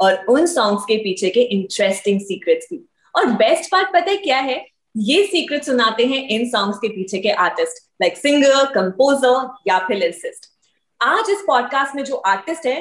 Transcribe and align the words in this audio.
और 0.00 0.24
उन 0.28 0.46
सॉन्ग्स 0.46 0.84
के 0.84 0.96
पीछे 1.04 1.30
के 1.30 1.40
इंटरेस्टिंग 1.56 2.20
सीक्रेट्स 2.20 2.66
की 2.66 2.84
और 3.14 3.26
बेस्ट 3.36 3.70
पार्ट 3.72 3.88
पता 3.94 4.10
है 4.10 4.16
क्या 4.16 4.38
है 4.40 4.64
ये 4.94 5.24
सीक्रेट 5.26 5.64
सुनाते 5.64 6.06
हैं 6.06 6.26
इन 6.28 6.48
सॉन्ग्स 6.50 6.78
के 6.78 6.88
पीछे 6.88 7.18
के 7.18 7.30
आर्टिस्ट 7.46 7.82
लाइक 8.02 8.16
सिंगर 8.16 8.64
कंपोजर 8.74 9.48
या 9.68 9.78
फिर 9.88 9.96
लिरिसिस्ट 9.96 10.46
आज 11.00 11.30
इस 11.30 11.42
पॉडकास्ट 11.46 11.96
में 11.96 12.04
जो 12.04 12.16
आर्टिस्ट 12.26 12.66
है 12.66 12.78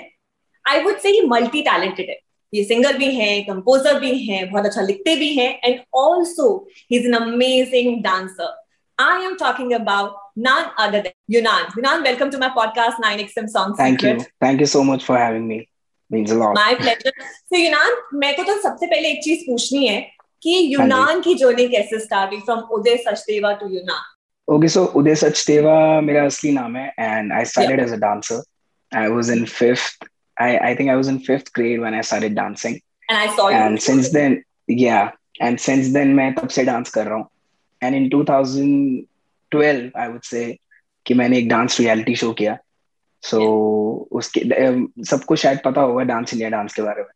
I 0.65 0.83
would 0.83 0.97
say 0.99 1.21
multi 1.27 1.61
talented 1.61 2.09
है 2.09 2.19
ये 2.53 2.63
सिंगर 2.63 2.97
भी 2.97 3.13
है 3.15 3.41
कंपोजर 3.43 3.99
भी 3.99 4.17
है 4.27 4.43
बहुत 4.51 4.65
अच्छा 4.65 4.81
लिखते 4.81 5.15
भी 5.15 5.33
हैं 5.35 5.49
and 5.63 5.79
also 5.95 6.47
he 6.91 6.97
is 6.97 7.07
an 7.07 7.13
amazing 7.15 8.01
dancer 8.03 8.55
I 8.97 9.15
am 9.21 9.37
talking 9.37 9.73
about 9.73 10.13
none 10.35 10.69
other 10.75 11.01
than 11.01 11.11
Yunan. 11.31 11.65
Yunan, 11.71 12.03
welcome 12.03 12.31
to 12.31 12.37
my 12.39 12.49
podcast, 12.49 12.95
9XM 12.99 13.47
Song 13.47 13.75
Thank 13.75 13.99
Secret. 13.99 14.21
you. 14.21 14.25
Thank 14.41 14.59
you 14.59 14.65
so 14.65 14.83
much 14.83 15.03
for 15.03 15.17
having 15.17 15.47
me. 15.47 15.69
Means 16.09 16.31
a 16.31 16.35
lot. 16.35 16.55
My 16.55 16.75
pleasure. 16.75 17.11
So 17.51 17.57
Yunan, 17.57 17.95
मेरे 18.13 18.33
को 18.37 18.43
तो 18.43 18.61
सबसे 18.61 18.87
पहले 18.87 19.09
एक 19.11 19.23
चीज़ 19.23 19.39
पूछनी 19.47 19.87
है 19.87 20.01
कि 20.43 20.59
यूनान 20.73 21.21
की 21.21 21.33
जर्नी 21.35 21.67
कैसे 21.69 21.99
स्टार्ट 21.99 22.31
हुई 22.31 22.39
from 22.45 22.59
Uday 22.77 22.97
Sachdeva 23.07 23.51
to 23.61 23.67
Yunan 23.73 24.03
Okay, 24.49 24.69
so 24.69 24.87
Uday 24.95 25.13
Sachdeva 25.19 26.01
मेरा 26.03 26.23
असली 26.25 26.51
नाम 26.51 26.75
है 26.75 26.91
and 26.97 27.33
I 27.33 27.43
started 27.43 27.79
yeah. 27.79 27.85
as 27.85 27.91
a 27.91 27.97
dancer. 27.97 28.37
I 28.91 29.09
was 29.09 29.29
in 29.29 29.45
fifth. 29.45 29.97
I, 30.37 30.57
I 30.69 30.75
think 30.75 30.89
I 30.89 30.95
was 30.95 31.09
in 31.09 31.19
fifth 31.19 31.51
grade 31.51 31.81
when 31.81 31.93
I 31.93 32.03
started 32.09 32.35
dancing. 32.35 32.77
And 33.09 33.17
I 33.17 33.27
saw 33.35 33.49
And 33.57 33.81
since 33.87 34.11
then, 34.13 34.37
yeah. 34.67 35.09
And 35.47 35.61
since 35.65 35.91
then 35.97 36.13
मैं 36.19 36.33
तब 36.35 36.47
से 36.57 36.63
dance 36.63 36.89
कर 36.89 37.05
रहा 37.05 37.17
हूँ. 37.17 37.27
And 37.81 37.99
in 37.99 38.09
2012, 38.13 39.91
I 40.03 40.07
would 40.13 40.25
say 40.31 40.45
कि 41.05 41.13
मैंने 41.13 41.37
एक 41.37 41.49
dance 41.49 41.79
reality 41.79 42.15
show 42.15 42.31
किया. 42.39 42.57
So 43.23 43.39
yeah. 43.39 44.07
उसके 44.11 44.39
um, 44.39 45.05
सबको 45.05 45.35
शायद 45.35 45.59
पता 45.65 45.81
होगा 45.81 46.03
डांस 46.03 46.33
इंडिया 46.33 46.49
डांस 46.49 46.73
के 46.73 46.81
बारे 46.81 47.01
में. 47.01 47.09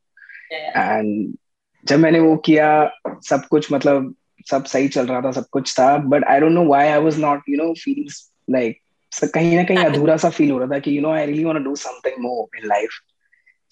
And 0.75 1.27
yeah. 1.27 1.37
जब 1.85 1.99
मैंने 1.99 2.19
वो 2.19 2.37
किया 2.37 2.91
सब 3.07 3.45
कुछ 3.45 3.73
मतलब 3.73 4.15
सब 4.51 4.63
सही 4.63 4.87
चल 4.87 5.07
रहा 5.07 5.21
था 5.21 5.31
सब 5.31 5.45
कुछ 5.51 5.79
था 5.79 5.97
but 5.97 6.23
I 6.23 6.39
don't 6.39 6.51
know 6.51 6.65
why 6.65 6.87
I 6.87 6.99
was 6.99 7.19
not 7.19 7.41
you 7.49 7.57
know 7.57 7.73
feeling 7.73 8.09
like 8.49 8.79
कहीं 9.33 9.55
ना 9.57 9.63
कहीं 9.63 9.77
अधूरा 9.77 10.17
सा 10.17 10.29
फील 10.29 10.51
हो 10.51 10.57
रहा 10.57 10.67
था 10.67 10.79
कि 10.79 10.97
you 10.97 11.01
know 11.01 11.11
I 11.11 11.25
really 11.25 11.43
want 11.43 11.57
to 11.57 11.63
do 11.63 11.75
something 11.75 12.15
more 12.19 12.57
in 12.57 12.67
life 12.67 12.89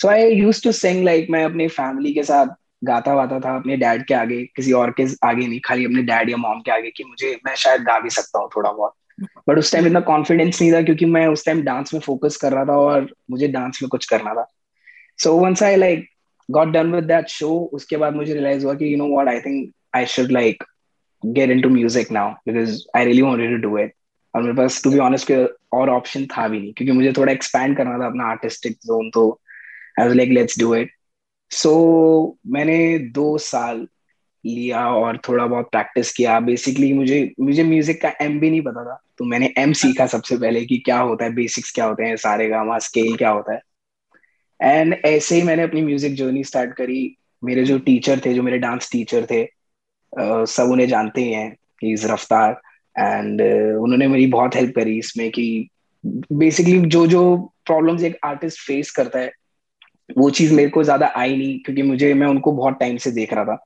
so 0.01 0.07
I 0.07 0.31
used 0.31 0.63
to 0.63 0.71
sing 0.71 1.03
like 1.03 1.27
मैं 1.29 1.45
अपने 1.45 1.67
फैमिली 1.67 2.13
के 2.13 2.23
साथ 2.23 2.47
गाता 2.83 3.13
वाता 3.13 3.39
था 3.39 3.55
अपने 3.55 3.77
डैड 3.77 4.05
के 4.05 4.13
आगे 4.13 4.43
किसी 4.55 4.71
और 4.71 4.91
के 4.91 5.05
आगे 5.23 5.47
नहीं 5.47 5.59
खाली 5.65 5.85
अपने 5.85 6.01
डैड 6.01 6.29
या 6.29 6.37
मॉम 6.37 6.59
के 6.59 6.71
आगे 6.71 6.91
कि 6.91 7.03
मुझे 7.03 7.39
मैं 7.45 7.55
शायद 7.55 7.81
गा 7.81 7.99
भी 7.99 8.09
सकता 8.09 8.39
हूँ 8.39 8.49
थोड़ा 8.55 8.71
बहुत 8.71 8.93
बट 9.19 9.57
उस 9.57 9.73
टाइम 9.73 9.85
इतना 9.85 9.99
कॉन्फिडेंस 9.99 10.61
नहीं 10.61 10.73
था 10.73 10.81
क्योंकि 10.81 11.05
मैं 11.05 11.27
उस 11.27 11.45
टाइम 11.45 11.61
डांस 11.61 11.93
में 11.93 12.01
फोकस 12.01 12.37
कर 12.37 12.51
रहा 12.51 12.65
था 12.65 12.77
और 12.77 13.15
मुझे 13.31 13.47
डांस 13.47 13.79
में 13.83 13.89
कुछ 13.89 14.05
करना 14.05 14.33
था। 14.33 14.47
So 15.17 15.39
once 15.39 15.63
I 15.63 15.75
like 15.75 16.09
got 16.51 16.67
done 16.67 16.91
with 16.91 17.03
that 17.03 17.27
show 17.27 17.69
उसके 17.73 17.97
बाद 17.97 18.15
मुझे 18.15 18.33
रियलाइज़ 18.33 18.65
हुआ 18.65 18.73
कि 18.73 18.93
you 18.93 18.97
know 18.97 19.07
what 19.07 19.27
I 19.27 19.39
think 19.39 19.73
I 19.95 20.05
should 20.05 20.31
like 20.31 20.63
get 21.25 21.49
into 21.49 21.69
music 21.69 22.11
now 22.11 22.31
because 22.31 22.83
I 22.95 23.05
really 23.05 23.21
wanted 23.21 23.61
to 23.61 23.69
do 23.69 23.77
it 23.77 23.93
और 24.35 24.41
मेरे 24.41 24.53
पास 24.53 24.83
टू 24.83 24.91
बी 24.91 24.97
ऑनेस्ट 24.97 25.31
और 25.73 25.89
option 25.89 26.25
था 26.25 26.47
भी 26.47 26.59
नहीं 26.59 26.73
क्योंकि 26.73 26.91
मुझे 26.91 27.13
थोड़ा 27.17 27.33
एक्सपैंड 27.33 27.77
करना 27.77 27.99
था 27.99 28.05
अपना 28.05 28.23
आर्टिस्टिक 28.23 28.71
जोन 28.71 29.09
तो 29.09 29.41
I 29.99 30.07
was 30.07 30.15
like 30.15 30.29
let's 30.29 30.59
do 30.59 30.75
it 30.75 30.91
so 31.49 32.37
मैंने 32.47 32.99
दो 32.99 33.37
साल 33.37 33.87
लिया 34.45 34.85
और 34.87 35.17
थोड़ा 35.27 35.45
बहुत 35.45 35.69
प्रैक्टिस 35.71 36.11
किया। 36.13 36.39
बेसिकली 36.39 36.91
मुझे 36.93 37.31
मुझे 37.39 37.63
म्यूज़िक 37.63 38.01
का 38.01 38.11
एम 38.21 38.39
भी 38.39 38.49
नहीं 38.49 38.61
पता 38.61 38.83
था। 38.85 38.99
तो 39.17 39.25
मैंने 39.25 39.53
एम 39.57 39.73
सीखा 39.73 40.05
सबसे 40.07 40.37
पहले 40.37 40.65
कि 40.65 40.77
क्या 40.77 40.99
होता 40.99 41.25
है 41.25 41.33
बेसिक्स 41.33 41.71
क्या 41.71 41.85
होते 41.85 42.03
हैं 42.03 42.15
सारे 42.15 42.47
गामा 42.49 42.77
स्केल 42.79 43.15
क्या 43.15 43.29
होता 43.29 43.53
है। 43.53 43.61
एंड 44.59 44.95
ऐसे 45.05 45.35
ही 45.35 45.41
मैंने 45.41 45.63
अपनी 45.63 45.81
म्यूज़िक 45.81 46.15
जर्नी 46.15 46.43
स्टार्ट 46.43 46.73
करी। 46.73 47.15
मेरे 47.43 47.63
जो 47.63 47.77
टीचर 47.79 48.19
थे 48.25 48.33
जो 48.33 48.43
मेरे 48.43 48.57
डांस 48.57 48.89
टीचर 48.91 49.25
थे 49.25 49.43
uh, 49.43 50.45
सब 50.45 50.71
उन्हें 50.71 50.87
जानते 50.87 51.21
ही 51.21 51.33
हैं। 51.33 51.55
इस 51.83 52.05
रफ्तार 52.05 52.61
एंड 52.95 53.41
uh, 53.41 53.83
उन्होंने 53.83 54.07
मेरी 54.07 54.27
बहुत 54.27 54.55
हेल्प 54.55 54.75
करी 54.75 54.97
इसमें 54.99 55.29
कि 55.31 55.69
बेसिकली 56.03 56.79
जो 56.79 57.05
जो 57.07 57.37
प्रॉब्लम्स 57.65 58.03
एक 58.03 58.17
आर्टिस्ट 58.25 58.59
फेस 58.59 58.91
करता 58.91 59.19
है 59.19 59.31
वो 60.17 60.29
चीज़ 60.29 60.53
मेरे 60.53 60.69
को 60.69 60.83
ज़्यादा 60.83 61.07
आई 61.15 61.35
नहीं 61.37 61.59
क्योंकि 61.59 61.81
मुझे 61.81 62.13
मैं 62.13 62.27
उनको 62.27 62.51
बहुत 62.51 62.79
टाइम 62.79 62.97
से 62.97 63.11
देख 63.11 63.33
रहा 63.33 63.43
था। 63.45 63.57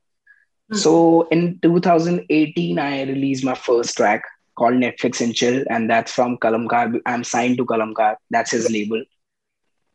So 0.70 0.94
in 1.34 1.48
2018 1.66 2.80
I 2.80 3.04
release 3.06 3.46
my 3.46 3.56
first 3.66 3.98
track 3.98 4.28
called 4.58 4.80
Netflix 4.80 5.22
and 5.22 5.36
Chill, 5.36 5.64
and 5.68 5.90
that's 5.90 6.14
from 6.14 6.38
Kalamkar. 6.38 7.02
I'm 7.06 7.24
signed 7.24 7.58
to 7.58 7.66
Kalamkar. 7.66 8.16
That's 8.30 8.52
his 8.52 8.70
label. 8.72 9.04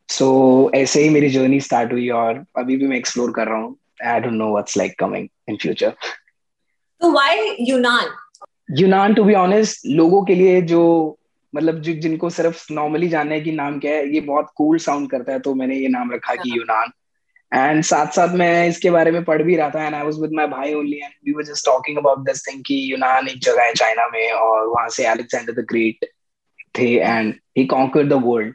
So 0.09 0.27
so, 0.67 0.75
ऐसे 0.75 1.03
ही 1.03 1.09
मेरी 1.09 1.29
जर्नी 1.31 1.61
स्टार्ट 1.61 1.93
हुई 1.93 2.09
और 2.19 2.45
अभी 2.59 2.77
भी 2.77 2.87
मैं 2.89 2.97
एक्सप्लोर 2.97 3.33
कर 3.33 3.47
रहा 3.49 3.59
हूँ 3.59 3.77
I 4.07 4.21
don't 4.21 4.35
know 4.35 4.51
what's 4.51 4.77
like 4.77 4.95
coming 4.99 5.27
in 5.49 5.57
future 5.63 5.91
तो 7.01 7.11
why 7.13 7.57
Yunan 7.61 8.09
Yunan 8.79 9.15
to 9.15 9.25
be 9.25 9.35
honest 9.35 9.87
लोगों 9.87 10.23
के 10.25 10.35
लिए 10.35 10.61
जो 10.71 10.81
मतलब 11.53 11.81
जो 11.81 11.93
जिनको 12.01 12.31
सिर्फ़ 12.31 12.73
नॉर्मली 12.73 13.09
जानना 13.09 13.35
है 13.35 13.41
कि 13.41 13.53
नाम 13.53 13.79
क्या 13.81 13.93
है 13.93 14.09
ये 14.15 14.21
बहुत 14.21 14.51
कूल 14.57 14.79
साउंड 14.87 15.11
करता 15.11 15.33
है 15.33 15.39
तो 15.41 15.55
मैंने 15.55 15.77
ये 15.77 15.89
नाम 15.89 16.13
रखा 16.13 16.35
कि 16.35 16.51
यूनान 16.59 16.93
एंड 17.53 17.83
साथ 17.85 18.07
साथ 18.13 18.35
मैं 18.39 18.69
इसके 18.69 18.91
बारे 18.91 19.11
में 19.11 19.23
पढ़ 19.25 19.43
भी 19.43 19.57
रहा 19.57 19.71
था 19.75 19.85
and 19.87 19.95
I 19.95 20.03
was 20.05 20.19
with 20.21 20.33
my 20.37 20.47
भाई 20.47 20.75
only 20.75 20.97
and 20.97 21.13
we 21.27 21.33
were 21.33 21.45
just 21.45 21.65
talking 21.67 21.99
about 21.99 22.19
this 22.27 22.47
thing 22.47 22.63
कि 22.67 22.81
यूनान 22.93 23.29
एक 23.29 23.39
जगह 23.43 23.63
है 23.63 23.73
चाइना 23.75 24.09
में 24.13 24.31
और 24.33 24.67
वहाँ 24.67 24.89
से 24.97 25.07
अलेक्जेंडर 25.07 25.61
द 25.61 25.65
ग्रेट 25.71 26.11
थे 26.79 26.89
and 26.99 27.35
he 27.59 27.65
conquered 27.67 28.09
the 28.13 28.21
world 28.25 28.55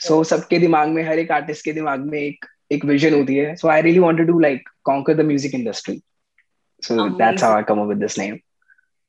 so 0.00 0.22
सबके 0.24 0.58
दिमाग 0.58 0.88
में 0.88 1.02
हर 1.08 1.18
एक 1.18 1.30
आर्टिस्ट 1.32 1.64
के 1.64 1.72
दिमाग 1.72 2.04
में 2.10 2.18
एक 2.18 2.46
एक 2.72 2.84
विजन 2.84 3.14
होती 3.14 3.36
है. 3.36 3.54
So 3.56 3.68
I 3.68 3.82
really 3.82 3.98
wanted 3.98 4.26
to 4.26 4.38
like 4.40 4.68
conquer 4.84 5.14
the 5.14 5.26
music 5.26 5.54
industry 5.54 6.00
so 6.82 7.08
that's 7.18 7.44
how 7.44 7.56
I 7.56 7.62
come 7.68 7.80
up 7.80 7.88
with 7.88 7.98
this 8.06 8.18
name 8.18 8.38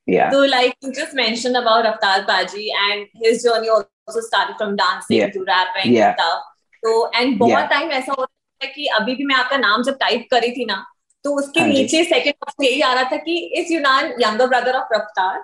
yeah. 0.08 0.32
So 0.34 0.40
like 0.52 0.72
you 0.86 0.92
just 0.98 1.14
mentioned 1.18 1.58
about 1.58 1.86
Raftar 1.88 2.14
Paji 2.30 2.64
and 2.84 3.20
his 3.24 3.44
journey 3.44 3.70
also 3.76 4.22
started 4.28 4.56
from 4.62 4.72
dancing 4.80 5.18
Yeah. 5.18 5.30
to 5.36 5.44
rapping 5.50 5.92
Yeah. 5.92 6.08
and 6.08 6.22
stuff. 6.22 6.48
So 6.84 6.94
and 7.20 7.38
बहुत 7.42 7.58
Yeah. 7.58 7.70
Time 7.74 7.92
ऐसा 7.98 8.16
होता 8.20 8.32
कि 8.68 8.86
अभी 8.86 9.16
भी 9.16 9.24
मैं 9.24 9.36
आपका 9.36 9.58
नाम 9.58 9.84
जब 9.84 9.98
टाइप 10.00 10.28
करी 10.32 10.52
थी 10.52 10.66
ना 10.66 10.86
तो 11.24 11.36
उसके 11.36 11.60
हाँ 11.60 11.68
नीचे 11.68 12.04
सेकंड 12.04 12.34
ऑप्शन 12.44 12.64
यही 12.64 12.82
आ 12.82 12.94
रहा 12.94 13.04
था 13.04 13.16
कि 13.16 13.38
इज़ 13.38 13.74
यूनान 13.74 14.06
यंगर 14.06 14.48
ब्रदर 14.48 14.74
ऑफ़ 14.74 14.94
रफ्तार. 14.94 15.44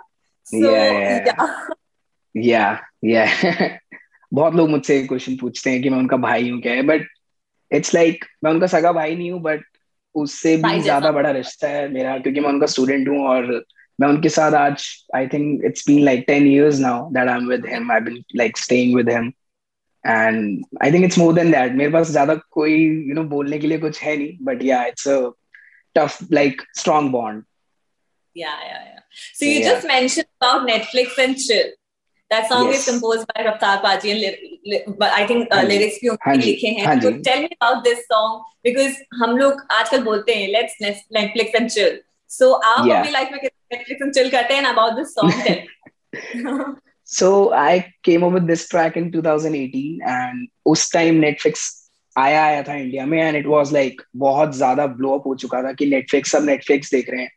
या 2.38 2.82
या 3.06 3.26
बहुत 4.34 4.56
लोग 4.56 4.70
मुझसे 4.70 5.04
क्वेश्चन 5.04 5.36
पूछते 5.36 5.70
हैं 5.70 5.82
कि 5.82 5.90
मैं 5.90 5.98
उनका 5.98 6.18
भाई 6.18 6.50
हूँ 6.50 6.62
क्या? 6.62 6.74
है 6.74 6.82
बट 6.82 7.02
इट्स 7.72 7.96
लाइक 7.96 8.26
मैं 8.44 8.52
उनका 8.52 8.68
सगा 8.68 8.92
भाई 8.92 9.16
नहीं 9.16 9.32
हूँ 9.32 9.42
बट 9.42 9.62
उससे 10.16 10.58
भी 10.58 10.80
ज़्यादा 10.80 11.12
बड़ा 11.12 11.32
रिश्ता 11.32 11.68
है 11.68 11.94
मेरा 11.94 12.18
क्योंकि 12.18 12.40
मैं 12.40 12.50
उनका 12.50 12.66
स्टूडेंट 12.66 13.10
हूँ 13.10 13.28
और 13.28 13.66
मैं 14.02 14.08
उनके 14.08 14.30
साथ 14.30 14.52
आज 14.52 15.06
I 15.16 15.28
think 15.28 15.62
it's 15.66 15.88
been 15.88 16.04
like 16.04 16.24
ten 16.28 16.48
years 16.48 16.80
now 16.80 17.10
that 17.10 17.28
I 17.28 17.38
am 17.38 17.48
with 17.48 17.66
him 17.70 17.92
I 17.92 18.00
been 18.00 18.24
like 18.36 18.58
staying 18.58 18.96
with 18.96 19.10
him 19.10 19.32
and 20.08 20.64
I 20.84 20.92
think 20.92 21.06
it's 21.06 21.18
more 21.18 21.34
than 21.34 21.52
that 21.52 21.72
मेरे 21.82 21.92
पास 21.92 22.10
ज़्यादा 22.12 22.36
कोई 22.52 22.74
यू 22.74 23.02
you 23.08 23.16
नो 23.16 23.22
know, 23.22 23.30
बोलने 23.32 23.60
के 23.60 23.68
लिए 23.68 23.78
कुछ 23.80 24.02
है 24.04 24.16
नहीं 24.18 24.38
but 24.50 24.64
yeah 24.64 24.84
it's 24.86 25.08
a 25.08 25.20
tough 25.96 26.18
like 26.40 26.62
strong 26.80 27.12
bond 27.12 27.44
Yeah, 28.36 28.58
yeah, 28.64 28.82
yeah. 28.88 28.98
So 29.38 29.46
you 29.46 29.54
Yeah. 29.60 29.68
just 29.68 29.86
mentioned 29.92 30.28
about 30.40 30.66
Netflix 30.70 31.16
and 31.22 31.38
Chill. 31.44 31.70
That 32.32 32.44
song 32.50 32.68
yes. 32.68 32.76
is 32.82 32.84
composed 32.90 33.24
by 33.30 33.46
Raftar 33.48 33.70
Paji 33.86 34.12
and 34.16 34.22
ly- 34.26 34.50
ly- 34.74 34.94
but 35.00 35.16
I 35.20 35.24
think 35.32 35.48
uh, 35.48 35.56
हाँ 35.56 35.64
lyrics 35.70 35.98
भी 36.02 36.08
हाँ 36.08 36.16
उन्होंने 36.18 36.46
लिखे 36.46 36.68
हैं. 36.76 36.86
हाँ 36.88 36.96
So 37.06 37.12
tell 37.28 37.42
me 37.46 37.50
about 37.58 37.82
this 37.88 38.04
song 38.12 38.36
because 38.68 39.00
हम 39.22 39.36
लोग 39.38 39.64
आजकल 39.80 40.04
बोलते 40.10 40.36
हैं 40.36 40.52
let's 40.58 40.78
Netflix 41.18 41.58
and 41.62 41.74
chill. 41.78 41.98
So 42.30 42.52
आप 42.74 42.86
Yeah. 42.88 43.00
अपनी 43.00 43.12
लाइफ 43.12 43.32
में 43.32 43.40
कितना 43.42 43.78
Netflix 43.78 44.06
and 44.08 44.18
chill 44.20 44.32
करते 44.36 44.60
हैं 44.60 44.74
about 44.76 44.96
this 45.02 45.16
song 45.18 45.34
tell. 45.48 46.78
So 47.10 47.54
I 47.54 47.94
came 48.04 48.24
up 48.24 48.34
with 48.34 48.48
this 48.48 48.68
track 48.68 48.98
in 48.98 49.12
2018 49.12 50.00
and 50.06 50.48
उस 50.66 50.92
time 50.92 51.22
Netflix 51.22 51.62
आया 52.16 52.44
आया 52.44 52.64
था 52.64 52.74
इंडिया 52.74 53.06
में 53.06 53.18
एंड 53.20 53.36
इट 53.38 53.46
वाज 53.48 53.74
लाइक 53.74 54.02
बहुत 54.16 54.56
ज़्यादा 54.56 54.88
ब्लो 54.88 55.18
अप 55.18 55.28
हो 55.28 55.36
चुका 55.36 55.62
था 55.64 55.72
कि 55.74 55.90
Netflix 55.92 56.28
सब 56.28 56.46
Netflix 56.46 56.92
देख 56.92 57.10
रहे 57.10 57.22
हैं. 57.22 57.30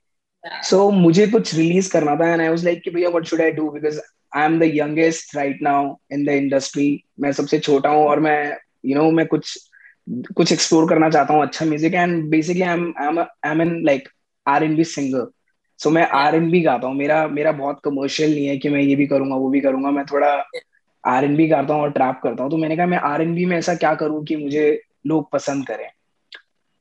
सो 0.63 0.77
so, 0.77 0.93
मुझे 0.93 1.27
कुछ 1.27 1.55
रिलीज़ 1.55 1.91
करना 1.93 2.17
था 2.17 2.33
एंड 2.33 2.41
आई 2.41 2.49
वाज 2.49 2.65
लाइक 2.65 2.83
कि 2.83 2.91
भैया 2.91 3.09
what 3.09 3.25
should 3.25 3.41
I 3.41 3.51
do 3.51 3.71
because 3.71 4.01
I 4.37 4.45
am 4.45 4.59
the 4.59 4.71
youngest 4.75 5.35
right 5.37 5.63
now 5.63 5.95
in 6.13 6.25
the 6.25 6.29
industry 6.29 6.89
मैं 7.21 7.33
सबसे 7.33 7.59
छोटा 7.59 7.91
हूँ 7.91 8.07
और 8.07 8.21
मैं 8.21 8.39
यू 8.49 8.91
you 8.91 8.97
नो 8.97 9.05
know, 9.05 9.17
मैं 9.17 9.27
कुछ 9.27 9.59
कुछ 10.37 10.53
एक्सप्लोर 10.53 10.89
करना 10.89 11.11
चाहता 11.11 11.35
हूँ 11.35 11.43
अच्छा 11.43 11.65
music 11.67 11.95
and 11.95 12.23
basically 12.31 12.63
I 12.63 12.75
am 12.75 13.19
I 13.19 13.51
am 13.51 13.63
an 13.63 13.81
like 13.87 14.09
R 14.47 14.65
N 14.65 14.77
B 14.77 14.85
singer 14.85 15.31
so 15.81 15.91
मैं 15.91 16.07
आर 16.15 16.35
एन 16.35 16.51
बी 16.51 16.61
गाता 16.61 16.87
हूँ। 16.87 16.97
मेरा 16.97 17.27
मेरा 17.29 17.53
बहुत 17.53 17.81
कमर्शियल 17.85 18.35
नहीं 18.35 18.47
है 18.47 18.57
कि 18.59 18.69
मैं 18.69 18.81
ये 18.81 18.97
भी 18.97 19.07
करूँगा 19.07 19.37
वो 19.37 19.49
भी 19.51 19.61
करूँगा। 19.61 19.91
मैं 19.91 20.05
थोड़ा 20.05 20.29
आर 21.05 21.25
एन 21.25 21.37
बी 21.37 21.47
गाता 21.49 21.75
हूँ 21.75 21.83
और 21.83 21.91
ट्रैप 21.91 22.21
करता 22.23 22.43
हूँ। 22.43 22.51
तो 22.51 22.57
मैंने 22.57 22.77
कहा 22.77 22.87
मैं 22.87 22.99
आर 22.99 23.23
एन 23.23 23.35
बी 23.35 23.45
में 23.47 23.57
ऐसा 23.59 23.75
क्या 23.75 23.95
करूँ 23.95 24.25
कि 24.25 24.37
मुझे 24.37 24.67
लोग 25.07 25.31
पसंद 25.33 25.67
करें? 25.67 25.89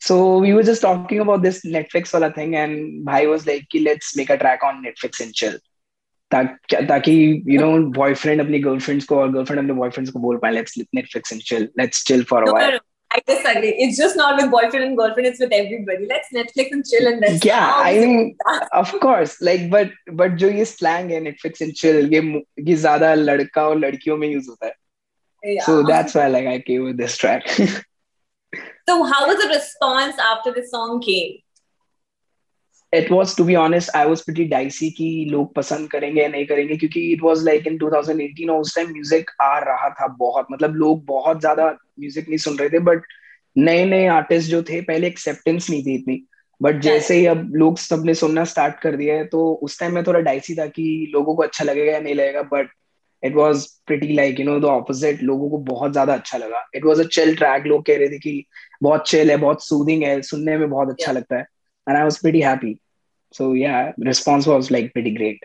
So 0.02 0.18
we 0.42 0.52
were 0.52 0.64
just 0.64 0.82
talking 0.82 1.22
about 1.22 1.40
this 1.40 1.66
Netflix 1.66 2.14
वाला 2.16 2.30
थिंग 2.30 2.56
एंड 2.56 3.06
भाई 3.06 3.26
वाज 3.26 3.48
लाइक 3.48 3.68
कि 3.72 3.80
let's 3.80 4.18
make 4.18 4.32
a 4.32 4.36
track 4.36 4.64
on 4.64 4.82
Netflix 4.82 5.22
and 5.22 5.32
chill 5.32 5.60
ताकि 6.32 7.14
यू 7.48 7.60
नो 7.62 7.78
बॉयफ्रेंड 7.92 8.42
अपनी 8.42 8.60
गर्लफ्रेंड्स 8.60 9.06
को 9.06 9.18
और 9.18 9.32
गर्लफ्रेंड 9.32 9.62
अपने 9.62 9.74
बॉयफ्रेंड्स 9.74 10.12
को 10.12 10.20
बोल 10.20 10.38
पाए 10.38 10.52
let's 10.52 10.78
Netflix 10.96 11.34
and 11.34 11.42
chill 11.42 11.70
let's 11.80 12.04
chill 12.06 12.24
for 12.24 12.44
a 12.44 12.52
while 12.52 12.80
I 13.12 13.22
disagree. 13.26 13.70
It's 13.70 13.98
just 13.98 14.16
not 14.16 14.36
with 14.40 14.52
boyfriend 14.52 14.86
and 14.86 14.98
girlfriend. 14.98 15.28
It's 15.28 15.40
with 15.40 15.52
everybody. 15.52 16.06
Let's 16.06 16.28
Netflix 16.32 16.72
and 16.72 16.86
chill 16.86 17.08
and 17.08 17.24
that's 17.24 17.44
yeah. 17.44 17.74
I 17.76 17.94
mean, 18.00 18.38
of 18.72 18.92
course. 19.00 19.42
Like, 19.42 19.70
but 19.70 19.90
but 20.14 20.36
जो 20.38 20.50
ये 20.50 20.66
slang 20.66 21.10
है 21.10 21.22
Netflix 21.24 21.62
and 21.62 21.76
chill 21.76 22.14
ये 22.14 22.22
ये 22.68 22.76
ज़्यादा 22.76 23.14
लड़का 23.16 23.68
और 23.68 23.80
लड़कियों 23.80 24.18
में 24.18 24.28
यूज़ 24.28 24.50
होता 24.50 24.66
है. 24.68 24.74
Yeah. 25.44 25.66
So 25.66 25.84
that's 25.84 26.14
why 26.14 26.28
like 26.28 26.48
I 26.48 26.60
came 26.60 26.84
with 26.84 26.98
this 26.98 27.18
track. 27.18 27.48
so 27.50 29.04
how 29.04 29.28
was 29.28 29.42
the 29.42 29.50
response 29.56 30.16
after 30.20 30.52
the 30.52 30.66
song 30.68 31.02
came? 31.02 31.40
It 32.92 33.12
was 33.12 33.36
to 33.36 33.44
be 33.44 33.56
honest, 33.56 33.90
I 33.96 34.06
was 34.06 34.22
pretty 34.24 34.48
dicey 34.48 34.92
कि 34.92 35.26
लोग 35.32 35.54
पसंद 35.56 35.90
करेंगे 35.92 36.22
या 36.22 36.28
नहीं 36.28 36.46
करेंगे 36.48 36.78
क्योंकि 36.78 37.02
it 37.16 37.22
was 37.24 37.44
like 37.44 37.68
in 37.72 37.78
2018 37.80 38.50
और 38.50 38.62
उस 38.62 38.76
टाइम 38.76 38.92
म्यूज़िक 38.94 39.30
आ 39.42 39.58
रहा 39.60 39.90
था 40.00 40.08
बहुत 40.20 40.48
मतलब 40.52 40.76
लोग 40.76 41.06
बहुत 41.06 41.40
ज़्यादा 41.40 41.78
म्यूज़िक 42.00 42.28
नहीं 42.28 42.38
सुन 42.38 42.58
रहे 42.58 42.70
थे 42.70 42.80
बट 42.80 43.02
नए 43.58 43.86
नए 43.86 44.08
आर्टिस्ट 44.08 44.50
जो 44.50 44.62
थे 44.64 44.82
पहले 44.82 45.08
एक्सेप्टेंस 45.08 45.70
नहीं 45.70 45.84
थी 45.86 45.96
इतनी। 45.96 46.26
बट 46.62 46.82
जैसे 46.82 47.16
ही 47.16 47.26
अब 47.26 47.52
लोग 47.56 47.78
सबने 47.78 48.14
सुनना 48.14 48.44
स्टार्ट 48.44 48.80
कर 48.80 48.96
दिया 48.96 49.16
है 49.16 49.26
तो 49.26 49.54
उस 49.54 49.80
टाइम 49.80 49.94
में 49.96 50.04
थोड़ा 50.04 50.20
डाइसी 50.20 50.56
था 50.56 50.66
कि 50.66 51.12
लोगों 51.14 51.36
को 51.36 51.44
अच्छा 51.44 51.64
लगेगा 51.64 51.92
या 51.92 52.00
नहीं 52.00 52.16
लगेगा 52.16 52.42
but 52.42 52.70
it 53.24 53.36
was 53.36 53.68
pretty 53.88 54.14
like 54.14 54.40
you 54.40 54.46
know 54.46 54.60
the 54.60 54.66
opposite 54.66 55.24
लोगों 55.24 55.50
को 55.50 55.58
बहुत 55.58 55.92
ज़्यादा 55.92 56.14
अच्छा 56.14 56.38
लगा। 56.38 56.66
It 56.76 56.86
was 56.86 57.02
a 57.02 57.06
chill 57.06 57.36
track 57.36 57.64
लोग 57.66 57.86
कह 57.86 57.98
रहे 57.98 58.10
थे 58.10 58.20
कि 58.20 58.46
बहुत 58.84 59.10
चिल 59.10 59.32
है 59.32 59.38
बहुत 59.38 59.66
सूदिंग 59.66 60.04
है 60.04 60.22
सुनने 60.22 60.58
में 60.58 60.70
बहुत 60.70 60.90
अच्छा 60.90 61.12
लगता 61.12 61.38
है। 61.38 61.46
And 61.88 61.98
I 61.98 62.04
was 62.04 62.18
pretty 62.20 62.42
happy. 62.42 62.82
So 63.32 63.54
yeah, 63.54 63.94
response 63.98 64.48
was 64.48 64.70
like 64.72 64.94
pretty 64.94 65.12
great. 65.12 65.40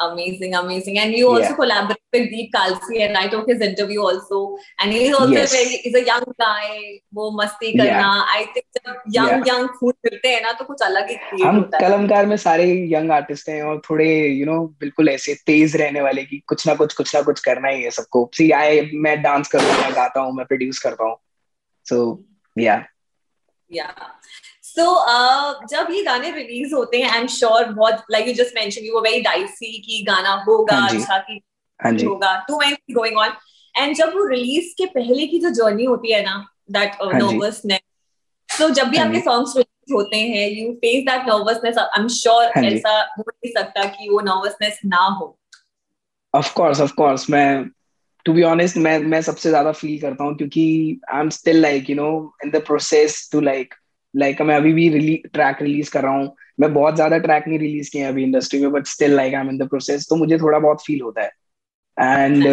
Amazing, 0.00 0.54
amazing. 0.54 0.98
And 0.98 1.12
you 1.12 1.28
also 1.28 1.50
yeah. 1.50 1.54
collaborate 1.56 1.98
with 2.12 2.30
Deep 2.30 2.50
Kalsi 2.52 3.00
and 3.06 3.18
I 3.18 3.28
took 3.28 3.46
his 3.46 3.60
interview 3.60 4.00
also. 4.00 4.56
And 4.78 4.92
he's 4.92 5.14
also 5.14 5.32
yes. 5.32 5.52
very 5.52 5.76
he's 5.76 5.94
a 5.94 6.04
young 6.06 6.24
guy, 6.38 7.00
वो 7.14 7.30
मस्ती 7.40 7.72
करना. 7.76 7.86
Yeah. 7.86 8.24
I 8.36 8.46
think 8.54 8.66
जब 8.78 9.02
young 9.16 9.28
yeah. 9.28 9.44
young 9.46 9.68
खून 9.68 9.92
मिलते 10.06 10.28
हैं 10.28 10.40
ना 10.42 10.52
तो 10.52 10.64
कुछ 10.64 10.82
अलग 10.82 11.08
ही 11.10 11.16
क्रिएट 11.16 11.46
हम 11.46 11.60
कलमकार 11.80 12.26
में 12.26 12.36
सारे 12.36 12.66
यंग 12.92 13.10
आर्टिस्ट 13.12 13.48
हैं 13.48 13.62
और 13.62 13.80
थोड़े 13.90 14.08
यू 14.26 14.46
नो 14.46 14.60
बिल्कुल 14.80 15.08
ऐसे 15.08 15.34
तेज 15.46 15.76
रहने 15.76 16.00
वाले 16.00 16.24
की 16.24 16.38
कुछ 16.46 16.66
ना 16.66 16.74
कुछ 16.74 16.94
कुछ 16.94 17.14
ना 17.16 17.22
कुछ 17.22 17.40
करना 17.40 17.68
ही 17.68 17.82
है 17.82 17.90
सबको 17.98 18.30
सी 18.34 18.50
आई 18.60 18.90
मैं 19.06 19.20
डांस 19.22 19.48
करूँ 19.48 19.76
मैं 19.80 19.92
गाता 19.96 20.20
हूँ 20.20 20.32
मैं 20.36 20.46
प्रोड्यूस 20.46 20.78
करता 20.78 21.04
हूँ 21.04 21.16
सो 21.86 22.00
या 22.58 22.84
या 23.72 23.94
सो 24.70 24.82
so, 24.82 24.90
uh, 25.12 25.68
जब 25.70 25.86
ये 25.90 26.02
गाने 26.02 26.30
रिलीज़ 26.30 26.74
होते 26.74 27.00
हैं 27.00 27.10
आई 27.10 27.20
एम 27.20 27.26
श्योर 27.36 27.64
बहुत 27.72 28.04
like 28.10 28.28
you 28.28 28.34
just 28.34 28.54
mention 28.54 28.84
you 28.84 29.00
very 29.00 29.20
dicey 29.20 29.78
कि 29.80 30.02
गाना 30.08 30.32
होगा 30.48 30.76
हाँ 30.76 30.88
अच्छा 30.90 31.18
कि 31.18 31.40
हाँ 31.80 31.92
होगा 32.04 32.34
too 32.48 32.58
many 32.58 32.94
going 32.94 33.16
on 33.18 33.32
and 33.74 33.94
जब 33.96 34.14
वो 34.14 34.26
रिलीज़ 34.26 34.72
के 34.78 34.86
पहले 34.94 35.26
की 35.26 35.38
जो 35.38 35.50
जर्नी 35.54 35.84
होती 35.84 36.12
है 36.12 36.22
ना 36.24 36.36
दैट 36.70 36.96
नर्वसनेस 37.04 37.80
सो 38.48 38.68
जब 38.70 38.88
भी 38.88 38.98
आपके 38.98 39.20
सॉन्ग्स 39.20 39.56
रिलीज़ 39.56 39.94
होते 39.94 40.16
हैं 40.16 40.48
you 40.50 40.72
face 40.74 41.04
that 41.04 41.26
nervousness 41.28 41.78
I 41.78 42.00
am 42.00 42.08
sure 42.18 42.44
ऐसा 42.64 42.94
हो 43.18 43.24
नहीं 43.28 43.52
सकता 43.52 43.84
कि 43.88 44.08
वो 44.08 44.20
नर्वसनेस 44.20 44.80
ना 44.84 45.04
हो. 45.20 45.36
ऑफ़ 46.34 46.52
कोर्स 46.54 46.80
ऑफ़ 46.80 46.92
कोर्स 46.94 47.28
मैं 47.30 47.64
टू 48.26 48.32
बी 48.32 48.42
ऑनेस्ट 48.42 48.76
मैं 48.76 48.98
मैं 48.98 49.20
सबसे 49.22 49.48
ज़्यादा 49.48 49.72
फील 49.72 50.00
करता 50.00 50.24
हूँ 50.24 50.36
क्योंकि 50.36 50.64
I 51.12 51.20
am 51.20 51.30
still 51.30 51.60
like 51.62 51.90
you 51.90 51.96
know 51.96 52.10
in 52.44 52.50
the 52.50 52.64
process 52.66 53.28
to 53.32 53.40
like 53.40 53.74
like 54.14 54.36
like, 54.36 54.48
मैं 54.48 54.56
अभी 54.56 54.72
भी 54.72 54.88
रिली, 54.88 55.16
ट्रैक 55.32 55.62
रिलीज़ 55.62 55.90
कर 55.90 56.02
रहा 56.02 56.12
हूँ। 56.12 56.36
मैं 56.60 56.72
बहुत 56.74 56.94
ज़्यादा 56.94 57.18
ट्रैक 57.18 57.44
नहीं 57.48 57.58
रिलीज़ 57.58 57.90
किए 57.90 58.02
अभी 58.02 58.22
इंडस्ट्री 58.22 58.60
में 58.60 58.70
but 58.72 58.86
still 58.86 59.14
like 59.16 59.34
I 59.34 59.40
am 59.40 59.50
in 59.50 59.58
the 59.58 59.68
process 59.68 60.06
तो 60.10 60.16
मुझे 60.16 60.38
थोड़ा 60.38 60.58
बहुत 60.58 60.84
फील 60.86 61.00
होता 61.00 61.22
है। 61.22 61.30
एंड 61.98 62.44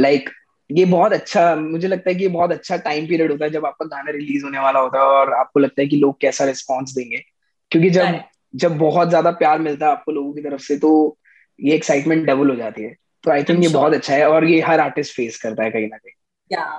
लाइक 0.00 0.20
uh, 0.20 0.26
like, 0.26 0.32
ये 0.70 0.84
बहुत 0.84 1.12
अच्छा 1.12 1.54
मुझे 1.56 1.88
लगता 1.88 2.10
है 2.10 2.14
कि 2.14 2.22
ये 2.22 2.28
बहुत 2.28 2.52
अच्छा 2.52 2.76
टाइम 2.76 3.06
पीरियड 3.08 3.30
होता 3.30 3.44
है 3.44 3.50
जब 3.50 3.66
आपका 3.66 3.86
गाना 3.86 4.10
रिलीज़ 4.10 4.44
होने 4.44 4.58
वाला 4.58 4.80
होता 4.80 4.98
है 4.98 5.04
और 5.04 5.32
आपको 5.34 5.60
लगता 5.60 5.82
है 5.82 5.86
कि 5.88 5.96
लोग 5.96 6.20
कैसा 6.20 6.44
रिस्पॉन्स 6.44 6.94
देंगे। 6.94 7.22
क्योंकि 7.70 7.90
जब 7.90 8.20
जब 8.54 8.76
बहुत 8.78 9.08
ज़्यादा 9.08 9.30
प्यार 9.30 9.58
मिलता 9.58 9.86
है 9.86 9.92
आपको 9.92 10.12
लोगों 10.12 10.32
की 10.32 10.42
तरफ़ 10.42 10.62
से 10.62 10.76
तो 10.78 11.18
ये 11.58 11.74
एक्साइटमेंट 11.74 12.26
डबल 12.26 12.50
हो 12.50 12.56
जाती 12.56 12.82
है। 12.82 12.94
तो 13.24 13.30
आई 13.30 13.42
थिंक 13.44 13.62
ये 13.64 13.68
बहुत 13.68 13.94
अच्छा 13.94 14.14
है 14.14 14.28
और 14.28 14.44
ये 14.44 14.60
हर 14.60 14.80
आर्टिस्ट 14.80 15.16
फेस 15.16 15.38
करता 15.42 15.64
है 15.64 15.70
कहीं 15.70 15.88
ना 15.88 15.96
कहीं। 15.96 16.14
Yeah. 16.50 16.76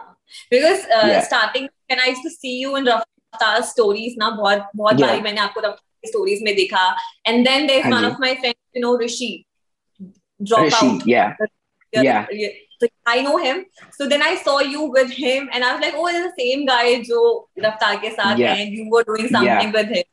Because 0.52 0.82
uh, 0.96 1.08
yeah. 1.08 1.24
starting 1.24 1.68
when 1.90 2.00
i 2.00 2.08
used 2.08 2.24
to 2.24 2.32
see 2.32 2.54
you 2.62 2.76
in 2.80 2.88
rough 2.90 3.04
stories 3.36 4.16
ना 4.18 4.30
बहुत 4.30 4.70
बहुत 4.76 4.96
yeah. 4.96 5.08
बारी 5.08 5.22
मैंने 5.22 5.42
आपको 5.42 5.62
स्टोरीज 6.08 6.42
में 6.44 6.56
देखा 6.56 6.86
and 7.28 7.48
then 7.48 7.68
there 7.68 7.80
is 7.80 7.94
one 7.94 8.06
of 8.06 8.22
my 8.22 8.34
friends 8.34 8.78
you 8.78 8.82
know 8.82 8.98
Rishi 9.04 9.46
drop 10.42 10.74
out 10.74 11.08
yeah 11.08 11.36
yeah 12.04 12.26
So 12.82 12.88
I 13.12 13.22
know 13.24 13.38
him. 13.38 13.58
So 13.96 14.06
then 14.12 14.22
I 14.26 14.36
saw 14.42 14.60
you 14.74 14.84
with 14.92 15.10
him, 15.12 15.48
and 15.54 15.66
I 15.70 15.72
was 15.72 15.82
like, 15.86 15.96
"Oh, 16.02 16.06
it's 16.12 16.20
the 16.28 16.36
same 16.36 16.62
guy 16.68 16.94
जो 17.08 17.24
रफ्तार 17.60 17.96
के 18.04 18.10
साथ 18.10 18.38
yeah. 18.42 18.62
and 18.62 18.78
you 18.78 18.86
were 18.94 19.02
doing 19.10 19.28
something 19.34 19.50
yeah. 19.50 19.74
with 19.78 19.90
him." 19.96 20.06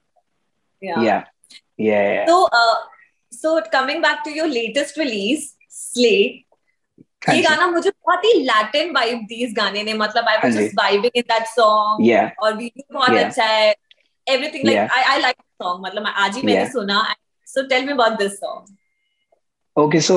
Yeah. 0.82 1.04
Yeah. 1.04 1.20
Yeah. 1.78 2.24
So, 2.30 2.48
uh, 2.52 2.74
so 3.30 3.62
coming 3.76 4.02
back 4.06 4.24
to 4.24 4.34
your 4.38 4.48
latest 4.48 4.98
release, 5.02 5.54
Slay. 5.68 6.45
ये 7.22 7.40
गाना 7.42 7.66
मुझे 7.66 7.90
बहुत 7.90 8.24
ही 8.24 8.32
Latin 8.42 8.90
vibe 8.94 9.18
दी 9.28 9.34
इस 9.44 9.52
गाने 9.56 9.82
ने 9.82 9.94
मतलब 9.94 10.28
I 10.28 10.36
was 10.36 10.56
just 10.56 10.74
vibing 10.78 11.16
in 11.16 11.22
that 11.22 11.46
song 11.46 12.10
और 12.42 12.56
वीडियो 12.56 12.98
बहुत. 12.98 13.18
अच्छा 13.18 13.44
है। 13.44 13.74
Everything 14.26 14.64
like 14.64 14.90
I 14.90 15.02
I 15.02 15.20
like 15.20 15.36
song 15.62 15.86
मतलब 15.86 16.06
आज 16.06 16.36
ही 16.36 16.42
मैंने 16.42 16.66
सुना 16.70 17.02
so 17.46 17.66
tell 17.68 17.86
me 17.86 17.92
about 17.92 18.18
this 18.18 18.32
song 18.32 19.80
okay 19.80 20.00
so 20.00 20.16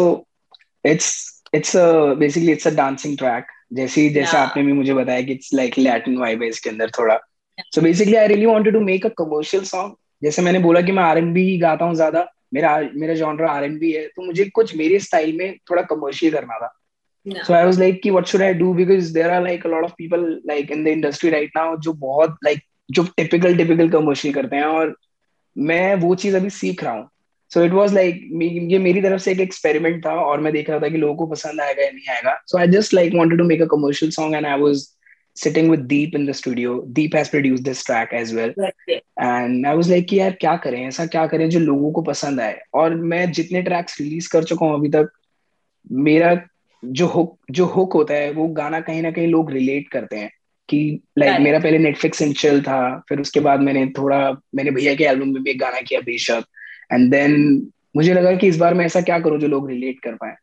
it's 0.86 1.10
it's 1.56 1.76
a 1.78 2.14
basically 2.16 2.52
it's 2.52 2.68
a 2.68 2.72
dancing 2.72 3.18
track 3.18 3.48
जैसे 3.74 4.10
जैसे 4.10 4.38
आपने 4.38 4.64
भी 4.64 4.74
मुझे 4.74 4.94
बताया 4.94 5.22
कि 5.22 5.32
इट्स 5.32 5.54
लाइक 5.54 5.78
लैटिन 5.78 6.18
वाइब 6.18 6.44
है 6.44 6.50
इसके 6.50 6.70
अंदर 6.70 6.90
थोड़ा। 6.90 7.18
So 7.76 7.82
basically 7.82 8.16
I 8.16 8.28
really 8.28 8.46
wanted 8.46 8.74
to 8.74 8.80
make 8.82 9.06
a 9.06 9.10
commercial 9.18 9.64
song 9.64 9.96
जैसे 10.24 10.42
मैंने 10.42 10.60
बोला 10.60 10.82
कि 10.82 10.92
मैं 10.92 11.04
आरएनबी 11.04 11.58
गाता 11.58 11.86
हूँ 11.86 11.96
ज़्यादा 11.96 12.28
मेरा 12.54 12.78
मेरा 12.96 13.14
जॉनर 13.14 13.46
आरएनबी 13.46 13.92
है 13.92 14.08
तो 14.08 14.22
मुझे 14.22 14.46
कुछ 14.46 14.76
मेरे 14.76 15.00
स्टाइल 15.00 15.38
में 15.38 15.58
थोड़ा 15.72 15.82
कमर्शियल 15.82 16.34
करना 16.34 16.58
था। 16.60 16.74
Yeah. 17.26 17.44
So 17.44 17.54
I 17.54 17.66
was 17.66 17.78
like, 17.80 18.02
what 18.06 18.28
should 18.28 18.42
I 18.42 18.54
do? 18.54 18.74
Because 18.74 19.14
there 19.14 19.32
are 19.32 19.42
like 19.42 19.66
a 19.66 19.68
lot 19.68 19.84
of 19.84 19.96
people 19.98 20.40
like 20.46 20.72
in 20.72 20.84
the 20.84 20.92
industry 20.92 21.32
right 21.32 21.50
now 21.56 21.76
जो 21.78 21.94
बहुत 21.94 22.38
like 22.46 22.62
जो 22.90 23.04
typical 23.20 23.58
typical 23.58 23.90
commercial 23.90 24.34
करते 24.34 24.56
हैं 24.56 24.66
और 24.66 24.96
मैं 25.56 25.96
वो 26.02 26.14
चीज़ 26.16 26.36
अभी 26.38 26.50
सीख 26.50 26.84
रहा 26.84 26.94
हूँ 26.94 27.10
सो 27.52 27.64
इट 27.64 27.72
वॉज़ 27.72 27.94
लाइक 27.96 28.22
ये 28.72 28.78
मेरी 28.80 29.02
तरफ़ 29.02 29.22
से 29.22 29.32
एक 29.32 29.40
एक्सपेरिमेंट 29.40 30.06
था 30.06 30.14
और 30.22 30.40
मैं 30.42 30.54
देख 30.54 30.70
रहा 30.70 30.80
था 30.80 30.90
कि 30.90 30.98
लोगों 30.98 31.16
को 31.16 31.26
पसंद 31.28 31.62
आएगा 31.62 31.84
या 31.84 31.92
नहीं 31.92 32.14
आएगा 32.16 32.38
so 32.48 32.58
I 32.58 32.68
just 32.68 32.94
like 32.94 33.14
wanted 33.16 33.40
to 33.40 33.46
make 33.46 33.62
a 33.62 33.66
commercial 33.72 34.12
song 34.12 34.36
and 34.36 34.46
I 34.46 34.60
was 34.62 34.88
sitting 35.36 35.70
with 35.72 35.88
Deep 35.88 36.16
in 36.16 36.26
the 36.26 36.34
studio. 36.34 36.72
Deep 36.86 37.14
has 37.14 37.30
produced 37.30 37.64
this 37.64 37.84
track 37.84 38.14
as 38.14 38.34
well. 38.34 38.54
And 39.18 39.68
I 39.68 39.74
was 39.76 39.90
like 39.90 40.08
कि 40.10 40.20
यार 40.20 40.32
क्या 40.42 40.56
करें 40.64 40.80
ऐसा 40.88 41.06
क्या 41.06 41.26
करें 41.28 41.50
जो 41.50 41.60
लोगों 41.60 41.92
को 41.92 42.02
पसंद 42.02 42.40
आए 42.40 42.60
और 42.74 42.96
मैं 43.12 43.32
जितने 43.32 43.62
ट्रैक्स 43.62 44.00
रिलीज़ 44.02 44.30
कर 44.32 44.44
चुका 44.44 44.66
हूँ 44.66 44.76
अभी 44.76 44.90
तक 44.90 45.12
मेरा 46.08 46.34
जो 46.86 47.06
हुक 47.06 47.38
जो 47.52 47.66
हुक 47.66 47.94
होता 47.94 48.14
है 48.14 48.32
वो 48.32 48.48
गाना 48.48 48.80
कहीं 48.80 49.02
ना 49.02 49.12
कहीं 49.12 49.28
लोग 49.28 49.52
रिलेट 49.52 49.88
करते 49.88 50.16
हैं 50.16 50.32
कि 50.70 51.00
लाइक 51.18 51.32
like, 51.32 51.44
मेरा 51.44 51.60
पहले 51.60 51.78
नेटफ्लिक्स 51.78 52.22
एंड 52.22 52.36
चिल 52.36 52.62
था 52.62 53.04
फिर 53.10 53.20
उसके 53.20 53.40
बाद 53.40 53.60
मैंने 53.60 53.88
थोड़ा 53.88 54.42
मेरे 54.56 54.72
भैया 54.72 54.96
के 54.96 55.04
एल्बम 55.04 55.34
में 55.34 55.44
भी 55.44 55.52
एक 55.52 55.60
गाना 55.60 55.82
किया 55.82 56.00
बेशक। 56.00 56.44
एंड 56.94 57.12
देन 57.12 57.68
मुझे 57.96 58.14
लगा 58.14 58.36
कि 58.36 58.48
इस 58.48 58.58
बार 58.58 58.74
मैं 58.74 58.86
ऐसा 58.86 59.02
क्या 59.02 59.20
करूँ 59.20 59.40
जो 59.40 59.48
लोग 59.48 59.70
रिलेट 59.70 60.00
कर 60.00 60.14
पाए। 60.14 60.36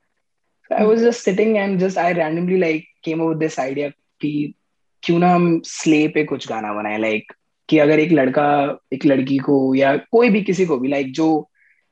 I 0.78 0.86
was 0.86 0.98
just 0.98 1.20
sitting 1.20 1.56
and 1.56 1.78
just 1.78 1.98
I 1.98 2.12
randomly 2.12 2.56
like 2.56 2.84
came 3.04 3.20
up 3.20 3.36
this 3.36 3.60
idea 3.60 3.88
कि 3.88 4.54
क्यों 5.02 5.18
ना 5.18 5.34
हम 5.34 5.60
स्ले 5.64 6.08
पे 6.08 6.24
कुछ 6.24 6.48
गाना 6.48 6.72
बनाए 6.72 6.98
लाइक 6.98 7.24
like, 7.24 7.38
कि 7.68 7.78
अगर 7.78 7.98
एक 7.98 8.12
लड़का 8.12 8.78
एक 8.92 9.06
लड़की 9.06 9.38
को 9.38 9.74
या 9.74 9.96
कोई 9.96 10.30
भी 10.30 10.42
किसी 10.42 10.66
को 10.66 10.78
भी 10.78 10.88
लाइक 10.88 11.06
like, 11.06 11.16
जो 11.16 11.50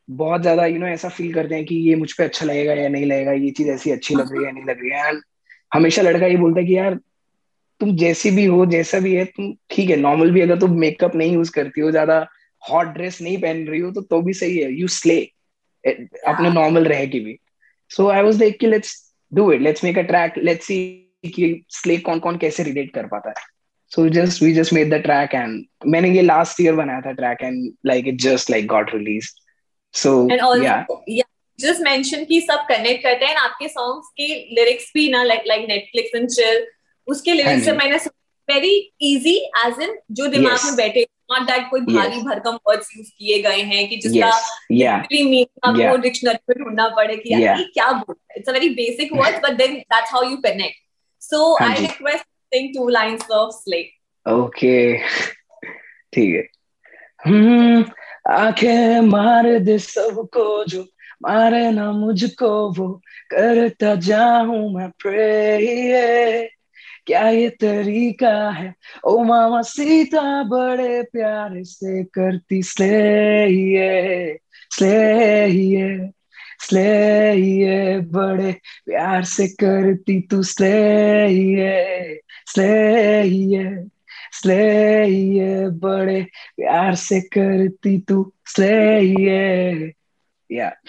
बहुत 0.09 0.41
ज़्यादा 0.43 0.67
यू 0.67 0.79
नो 0.79 0.87
ऐसा 0.87 1.09
फील 1.09 1.33
करते 1.35 1.55
हैं 1.55 1.65
कि 1.65 1.75
ये 1.89 1.95
मुझ 1.97 2.13
पर 2.13 2.25
अच्छा 2.25 2.47
लगेगा 2.47 2.73
या 2.75 2.89
नहीं 2.89 3.07
लगेगा 3.07 3.33
ये 3.33 3.51
चीज़ 3.51 3.69
ऐसी 3.71 3.91
अच्छी 3.91 4.15
लग 4.15 4.33
रही 4.33 4.41
है 4.41 4.47
या 4.47 4.53
नहीं 4.53 4.65
लग 4.65 4.81
रही 4.81 4.91
है। 4.91 5.09
एंड 5.09 5.21
हमेशा 5.73 6.03
लड़का 6.03 6.27
ये 6.27 6.37
बोलता 6.37 6.61
है 6.61 6.67
कि 6.67 6.77
यार 6.77 6.99
तुम 7.81 7.95
जैसी 7.97 8.31
भी 8.31 8.45
हो 8.47 8.65
जैसा 8.67 8.99
भी 9.01 9.15
है 9.15 9.25
तुम 9.27 9.53
ठीक 9.71 9.91
है 9.91 9.97
नॉर्मल 9.97 10.31
भी 10.31 10.41
अगर 10.41 10.59
तुम 10.61 10.79
मेकअप 10.81 11.15
नहीं 11.17 11.33
यूज़ 11.33 11.53
करती 11.53 11.81
हो 11.81 11.91
ज़्यादा 11.91 12.27
हॉट 12.63 12.87
ड्रेस 12.95 13.21
नहीं 13.23 13.39
पहन 13.43 13.67
रही 13.69 13.81
हो 13.81 13.91
तो 13.93 14.01
तो 14.03 14.21
भी 14.23 14.33
सही 14.33 14.59
है 14.59 14.73
यू 14.73 14.89
स्ले 14.89 15.21
अपने 15.85 16.51
नॉर्मल 16.51 16.85
रह 16.89 17.05
के 17.07 17.21
भी। 17.21 17.39
सो 17.91 18.09
आई 18.09 18.23
वाज 18.23 18.41
लाइक 18.41 18.59
कि 18.61 18.67
let's 18.67 18.95
do 19.33 19.51
it 19.53 19.61
let's 19.61 19.85
make 19.85 19.99
a 19.99 20.03
track 20.03 20.39
let's 20.39 20.67
see 20.67 20.79
कि 21.27 21.65
स्ले 21.71 21.97
कौन 21.99 22.19
कौन 22.19 22.37
कैसे 22.39 22.63
रिलेट 22.63 22.93
कर 22.95 23.07
पाता 23.07 23.31
है। 23.31 23.53
So 23.93 24.09
just 24.09 24.43
we 24.43 24.53
just 24.55 24.75
made 24.75 24.93
the 24.93 25.01
track 25.07 25.35
and 25.41 25.89
मैंने 25.93 26.11
ये 26.11 26.23
last 26.23 26.61
year 26.61 26.75
बनाया 26.77 27.01
था 27.01 27.13
track 27.13 27.43
and 27.43 27.73
like 27.87 28.09
it 28.09 28.21
just 28.21 28.51
like 28.51 28.67
got 28.73 28.95
released 28.95 29.43
so 29.95 30.11
and 30.35 30.41
also 30.41 30.63
yeah 30.63 30.85
yeah 31.17 31.29
just 31.59 31.83
mention 31.87 32.25
कि 32.29 32.41
सब 32.51 32.67
connect 32.71 33.03
करते 33.03 33.27
हैं 33.27 33.37
आपके 33.47 33.69
songs 33.73 34.07
के 34.21 34.29
lyrics 34.57 34.93
भी 34.95 35.09
ना 35.11 35.23
like 35.25 35.45
like 35.51 35.67
Netflix 35.73 36.17
and 36.21 36.33
chill 36.37 36.63
उसके 37.09 37.31
हाँ 37.31 37.39
lyrics। 37.39 37.65
से 37.65 37.73
मैंने 37.73 37.99
very 38.49 38.73
easy 39.09 39.35
as 39.65 39.79
in 39.85 39.93
जो 40.19 40.27
दिमाग 40.29 40.53
Yes. 40.53 40.65
में 40.65 40.77
बैठे 40.77 41.07
not 41.33 41.47
that 41.51 41.69
कोई 41.71 41.81
भारी 41.81 42.17
Yes. 42.17 42.25
भरकम 42.25 42.59
words 42.69 42.89
use 42.99 43.09
किए 43.19 43.39
गए 43.43 43.61
हैं 43.71 43.89
कि 43.89 43.97
जिसका 43.97 44.31
yes 44.31 44.51
yeah 44.81 44.99
literally 45.03 45.23
meaning 45.31 45.69
आपको 45.69 45.81
Yeah. 45.83 46.03
डिक्शनरी 46.03 46.39
में 46.51 46.65
ढूंढना 46.65 46.89
पड़े 46.97 47.17
कि 47.17 47.31
Yeah. 47.35 47.59
ये 47.59 47.65
क्या 47.75 47.91
बोल 47.93 48.15
रहा 48.15 48.33
है 48.33 48.39
it's 48.39 48.49
a 48.49 48.53
very 48.53 48.69
basic 48.81 49.13
words 49.17 49.39
but 49.45 49.57
then 49.59 49.75
that's 49.95 50.13
how 50.13 50.31
you 50.31 50.37
connect 50.47 50.77
so 51.23 51.55
हाँ 51.61 51.69
I 51.69 51.77
ji. 51.77 51.87
Request 51.87 52.25
sing 52.55 52.75
two 52.75 52.89
lines 52.99 53.27
Okay, 54.27 54.83
ठीक 56.13 56.35
है 56.35 56.43
हम्म 57.27 57.83
आँखें 58.31 59.01
मार 59.01 59.59
दे 59.59 59.79
सबको 59.79 60.65
जो 60.65 60.83
मारे 61.23 61.71
ना 61.71 61.91
मुझको, 61.93 62.49
वो 62.73 62.89
करता 63.31 63.95
जाऊँ 63.95 64.75
मैं 64.75 64.91
प्रे 65.03 66.49
क्या 67.07 67.29
ये 67.29 67.49
तरीका 67.61 68.51
है? 68.51 68.75
ओ 69.07 69.23
मामा 69.25 69.63
सीता 69.63 70.43
बड़े 70.45 71.03
प्यार 71.13 71.63
से 71.65 72.05
करती 72.05 72.63
स्ले 72.63 74.39
स्ले 74.71 76.09
स्ले 76.61 78.01
बड़े 78.01 78.53
प्यार 78.87 79.25
से 79.25 79.47
करती 79.49 80.21
तू 80.21 80.43
स्ले 80.43 80.73
स्ले 82.47 82.73
स्ले 84.39 85.69
बड़े 85.71 86.23
प्यार 86.57 86.95
से 86.95 87.21
करती 87.21 87.99
तू 87.99 88.33
स्ले 88.47 88.73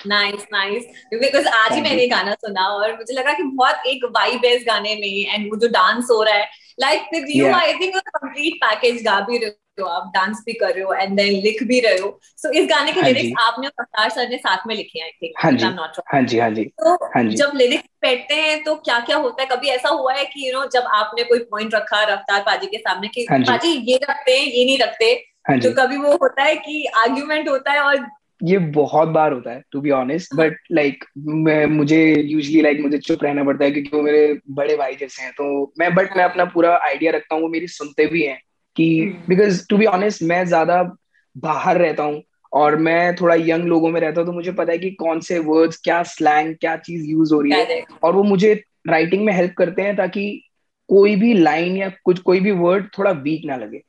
नाइस 0.08 0.46
नाइस 0.54 0.86
बिकॉज़ 1.14 1.48
आज 1.48 1.72
ही 1.74 1.82
मैंने 1.82 2.08
गाना 2.08 2.34
सुना 2.34 2.68
और 2.68 2.96
मुझे 2.98 3.14
लगा 3.14 3.34
कि 3.34 3.44
बहुत 3.44 3.86
एक 3.88 4.06
वाइब 4.16 4.46
है 4.46 4.56
इस 4.56 4.64
गाने 4.68 4.96
में 4.96 5.34
एंड 5.34 5.50
वो 5.52 5.60
जो 5.60 5.68
डांस 5.68 6.08
हो 6.12 6.22
रहा 6.24 6.34
है। 6.34 6.48
Like 6.80 7.02
with 7.14 7.26
you 7.30 7.52
I 7.54 7.74
think 7.74 7.96
complete 7.98 8.56
package 8.64 9.04
गा 9.04 9.20
भी 9.20 9.38
रहे 9.38 9.50
हो 9.82 9.86
आप 9.86 10.12
डांस 10.16 10.42
भी 10.46 10.54
कर 10.54 10.74
रहे 10.74 10.84
हो 10.84 10.94
एंड 10.94 11.16
देन 11.18 11.42
लिख 11.44 11.64
भी 11.64 11.80
रहे 11.80 11.98
हो। 12.00 12.20
सो 12.38 12.52
इस 12.52 12.68
गाने 12.70 12.92
के 12.92 13.00
हाँ 13.00 13.10
लिरिक्स 13.10 13.42
आपने 13.44 13.68
और 13.68 13.74
अवतार 13.80 14.10
सर 14.10 14.30
ने 14.30 14.38
साथ 14.38 14.68
में 14.68 14.76
लिखे 14.76 15.02
आई 15.04 15.10
थिंक 15.24 15.34
हाँ 15.40 15.52
जी। 15.52 15.66
हाँ 16.12 16.22
जी 16.24 16.40
हाँ 16.40 16.54
तो 16.54 17.06
हाँ 17.06 17.24
जब 17.24 17.52
लिरिक्स 17.56 17.88
बैठते 18.02 18.36
हैं 18.36 18.64
तो 18.64 18.76
क्या 18.76 19.00
क्या 19.00 19.18
होता 19.18 19.42
है? 19.44 19.48
कभी 19.52 19.68
ऐसा 19.70 19.90
हुआ 19.90 20.14
है 20.14 20.26
कि 20.26 20.48
यू 20.48 20.54
नो 20.54 20.66
जब 20.74 20.84
आपने 20.94 21.24
कोई 21.24 21.40
पॉइंट 21.52 21.76
रखा 21.76 22.04
रफ्तार 22.14 22.42
पाजी 22.42 22.68
के 22.68 22.78
सामने 22.78 23.08
कि 23.08 23.26
हाँ 23.32 23.40
पाजी 23.40 23.72
ये 23.92 24.00
रखते 24.04 24.38
हैं 24.38 24.46
ये 24.46 24.66
नहीं 24.66 24.78
रखते? 24.80 25.12
हाँ 25.50 25.60
तो 25.60 25.72
कभी 25.72 25.98
वो 25.98 26.12
होता 26.22 26.44
है 26.44 26.56
कि 26.56 26.86
आर्ग्यूमेंट 26.98 27.50
होता 27.50 27.72
है 27.72 27.80
और 27.80 28.06
ये 28.44 28.58
बहुत 28.58 29.08
बार 29.08 29.34
होता 29.34 29.52
है 29.52 29.64
to 29.72 29.82
be 29.82 29.90
honest 29.90 30.36
but 30.36 30.58
like 30.72 31.06
मैं 31.18 31.66
मुझे 31.66 32.16
यूजली 32.22 32.62
लाइक 32.62 32.78
like, 32.78 32.88
मुझे 32.88 32.98
चुप 32.98 33.24
रहना 33.24 33.44
पड़ता 33.44 33.66
है 33.66 33.72
क्योंकि 33.72 33.98
वो 33.98 34.02
मेरे 34.02 34.40
बड़े 34.50 34.76
भाई 34.78 34.96
जैसे 34.96 35.24
हैं 35.24 35.32
तो 35.32 35.74
मैं 35.80 35.96
बट 35.96 36.18
मैं 36.18 36.24
अपना 36.24 36.46
पूरा 36.46 36.80
आइडिया 36.84 37.12
रखता 37.12 37.36
हूँ 37.36 37.44
वो 37.44 37.50
मेरी 37.50 37.68
सुनते 37.68 38.06
भी 38.06 38.24
हैं 38.24 38.40
कि। 38.76 39.16
बिकॉज़ 39.30 39.68
टू 39.70 39.78
बी 39.78 39.86
ऑनेस्ट 39.86 40.24
मैं 40.24 40.46
ज़्यादा 40.46 40.96
बाहर 41.38 41.78
रहता 41.78 42.04
हूँ 42.04 42.24
और 42.54 42.76
मैं 42.76 43.16
थोड़ा 43.16 43.36
यंग 43.36 43.64
लोगों 43.64 43.90
में 43.90 44.02
रहता 44.02 44.22
हूँ 44.22 44.28
तो 44.28 44.34
मुझे 44.34 44.52
पता 44.52 44.72
है 44.72 44.78
कि 44.78 44.92
कौन 44.92 45.20
से 45.20 45.40
वर्ड्स 45.40 45.78
क्या 45.78 46.04
स्लैंग 46.04 46.56
क्या 46.56 46.78
चीज़ 46.78 47.06
यूज़ 47.06 47.34
हो 47.34 47.42
रही 47.42 47.52
है 47.52 47.84
और 48.04 48.14
वो 48.16 48.24
मुझे 48.24 48.64
राइटिंग 48.88 49.26
में 49.26 49.34
हेल्प 49.34 49.54
करते 49.58 49.82
हैं 49.82 49.96
ताकि 49.96 50.44
कोई 50.90 51.16
भी 51.16 51.34
लाइन 51.34 51.78
या 51.78 51.92
कुछ 52.04 52.20
कोई 52.20 52.40
भी 52.40 52.52
वर्ड 52.52 52.88
थोड़ा 52.98 53.12
वीक 53.12 53.42
ना 53.46 53.56
लगे 53.56 53.82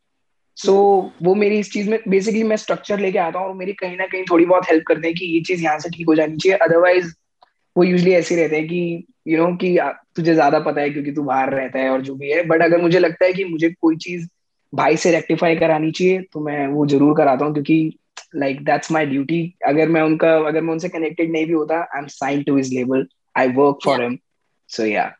सो 0.57 0.73
so, 0.73 1.27
वो 1.27 1.35
मेरी 1.35 1.59
इस 1.59 1.73
चीज़ 1.73 1.91
में 1.91 1.99
बेसिकली 2.09 2.43
मैं 2.43 2.57
स्ट्रक्चर 2.57 2.99
लेके 2.99 3.19
आता 3.19 3.39
हूँ 3.39 3.49
और 3.49 3.55
मेरी 3.55 3.73
कहीं 3.73 3.97
ना 3.97 4.07
कहीं 4.07 4.25
थोड़ी 4.31 4.45
बहुत 4.45 4.69
हेल्प 4.71 4.85
करते 4.87 5.09
हैं 5.09 5.17
कि 5.17 5.27
ये 5.27 5.41
चीज़ 5.41 5.63
यहाँ 5.65 5.79
से 5.79 5.91
ठीक 5.91 6.07
हो 6.09 6.15
जानी 6.15 6.37
चाहिए। 6.37 6.59
अदरवाइज़ 6.59 7.13
वो 7.77 7.85
यूजली 7.85 8.13
ऐसे 8.13 8.37
रहते 8.37 8.57
हैं 8.57 8.67
कि 8.69 9.05
यू 9.29 9.37
you 9.37 9.45
नो 9.45 9.51
know, 9.51 9.61
कि 9.61 9.79
तुझे 10.17 10.35
ज़्यादा 10.35 10.59
पता 10.59 10.81
है 10.81 10.91
क्योंकि 10.91 11.13
तू 11.13 11.23
बाहर 11.23 11.53
रहता 11.55 11.79
है 11.79 11.91
और 11.91 12.03
जो 12.03 12.15
भी 12.15 12.31
है। 12.31 12.43
बट 12.47 12.63
अगर 12.63 12.83
मुझे 12.83 12.99
लगता 12.99 13.25
है 13.25 13.33
कि 13.33 13.45
मुझे 13.45 13.71
कोई 13.81 13.97
चीज़ 13.97 14.27
भाई 14.73 14.97
से 14.97 15.11
रेक्टिफाई 15.11 15.57
करानी 15.57 15.91
चाहिए 15.91 16.21
तो 16.33 16.41
मैं 16.41 16.67
वो 16.69 16.87
ज़रूर 16.87 17.17
कराता 17.17 17.45
हूँ 17.45 17.53
क्योंकि 17.53 17.99
लाइक 18.37 18.65
दैट्स 18.65 18.91
माई 18.93 19.07
ड्यूटी 19.07 19.43
अगर 19.67 19.89
मैं 19.89 20.03
उनका 20.03 20.37
अगर 20.47 20.61
मैं 20.61 20.73
उनसे 20.73 20.89
कनेक्टेड 20.89 21.31
नहीं 21.33 21.47
भी 21.47 21.53
होता 21.53 21.79
I 21.81 22.01
am 22.01 22.07
sign 22.15 22.43
to 22.43 22.57
his 22.57 22.73
label 22.75 23.07
I 23.39 23.49
work 23.49 23.79
for 23.85 24.03
him 24.03 24.19
so 24.69 24.85
yeah 24.87 25.13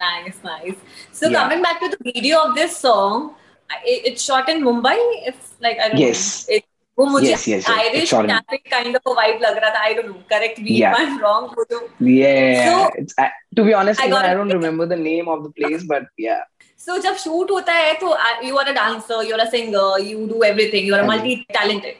Nice, 0.00 0.36
nice. 0.44 0.76
So 1.12 1.28
Yeah. 1.28 1.34
coming 1.38 1.62
back 1.62 1.80
to 1.80 1.88
the 1.88 1.98
video 2.04 2.36
of 2.42 2.54
this 2.54 2.76
song, 2.76 3.34
it's 3.84 4.22
shot 4.22 4.48
in 4.48 4.62
Mumbai. 4.62 4.96
It's 5.26 5.54
like 5.60 5.78
I 5.78 5.88
don't 5.88 5.98
Yes. 5.98 6.48
know. 6.48 6.56
It, 6.56 6.64
वो 6.98 7.06
मुझे 7.06 7.32
in- 7.32 8.62
kind 8.70 8.96
of 8.96 9.02
a 9.06 9.14
vibe 9.20 9.40
लग 9.42 9.58
रहा 9.58 9.70
था. 9.74 9.84
I 9.84 9.92
don't 9.94 10.08
know. 10.08 10.22
Correct 10.32 10.58
me 10.58 10.78
Yeah. 10.78 10.92
if 10.92 10.98
I'm 10.98 11.18
wrong. 11.20 11.48
वो 11.58 11.64
जो 11.70 11.80
Yeah, 12.00 12.70
So- 12.70 12.90
it's, 13.02 13.14
I, 13.18 13.30
to 13.56 13.64
be 13.64 13.74
honest, 13.74 14.00
I 14.00 14.04
even 14.04 14.14
got 14.16 14.24
I 14.24 14.32
it. 14.32 14.36
don't 14.36 14.52
remember 14.52 14.86
the 14.86 14.96
name 14.96 15.28
of 15.28 15.44
the 15.44 15.50
place, 15.60 15.84
but 15.94 16.02
yeah, 16.18 16.42
So 16.76 16.98
जब 16.98 17.16
shoot 17.22 17.50
होता 17.50 17.72
है 17.72 17.92
तो 18.00 18.06
uh, 18.08 18.36
you 18.42 18.58
are 18.58 18.66
a 18.68 18.74
dancer, 18.74 19.22
you're 19.30 19.40
a 19.40 19.50
singer, 19.50 19.98
you 20.10 20.26
do 20.28 20.42
everything, 20.50 20.86
you're 20.86 21.00
a 21.00 21.06
हाँ 21.06 21.16
जी। 21.24 21.34
multi-talented. 21.36 21.96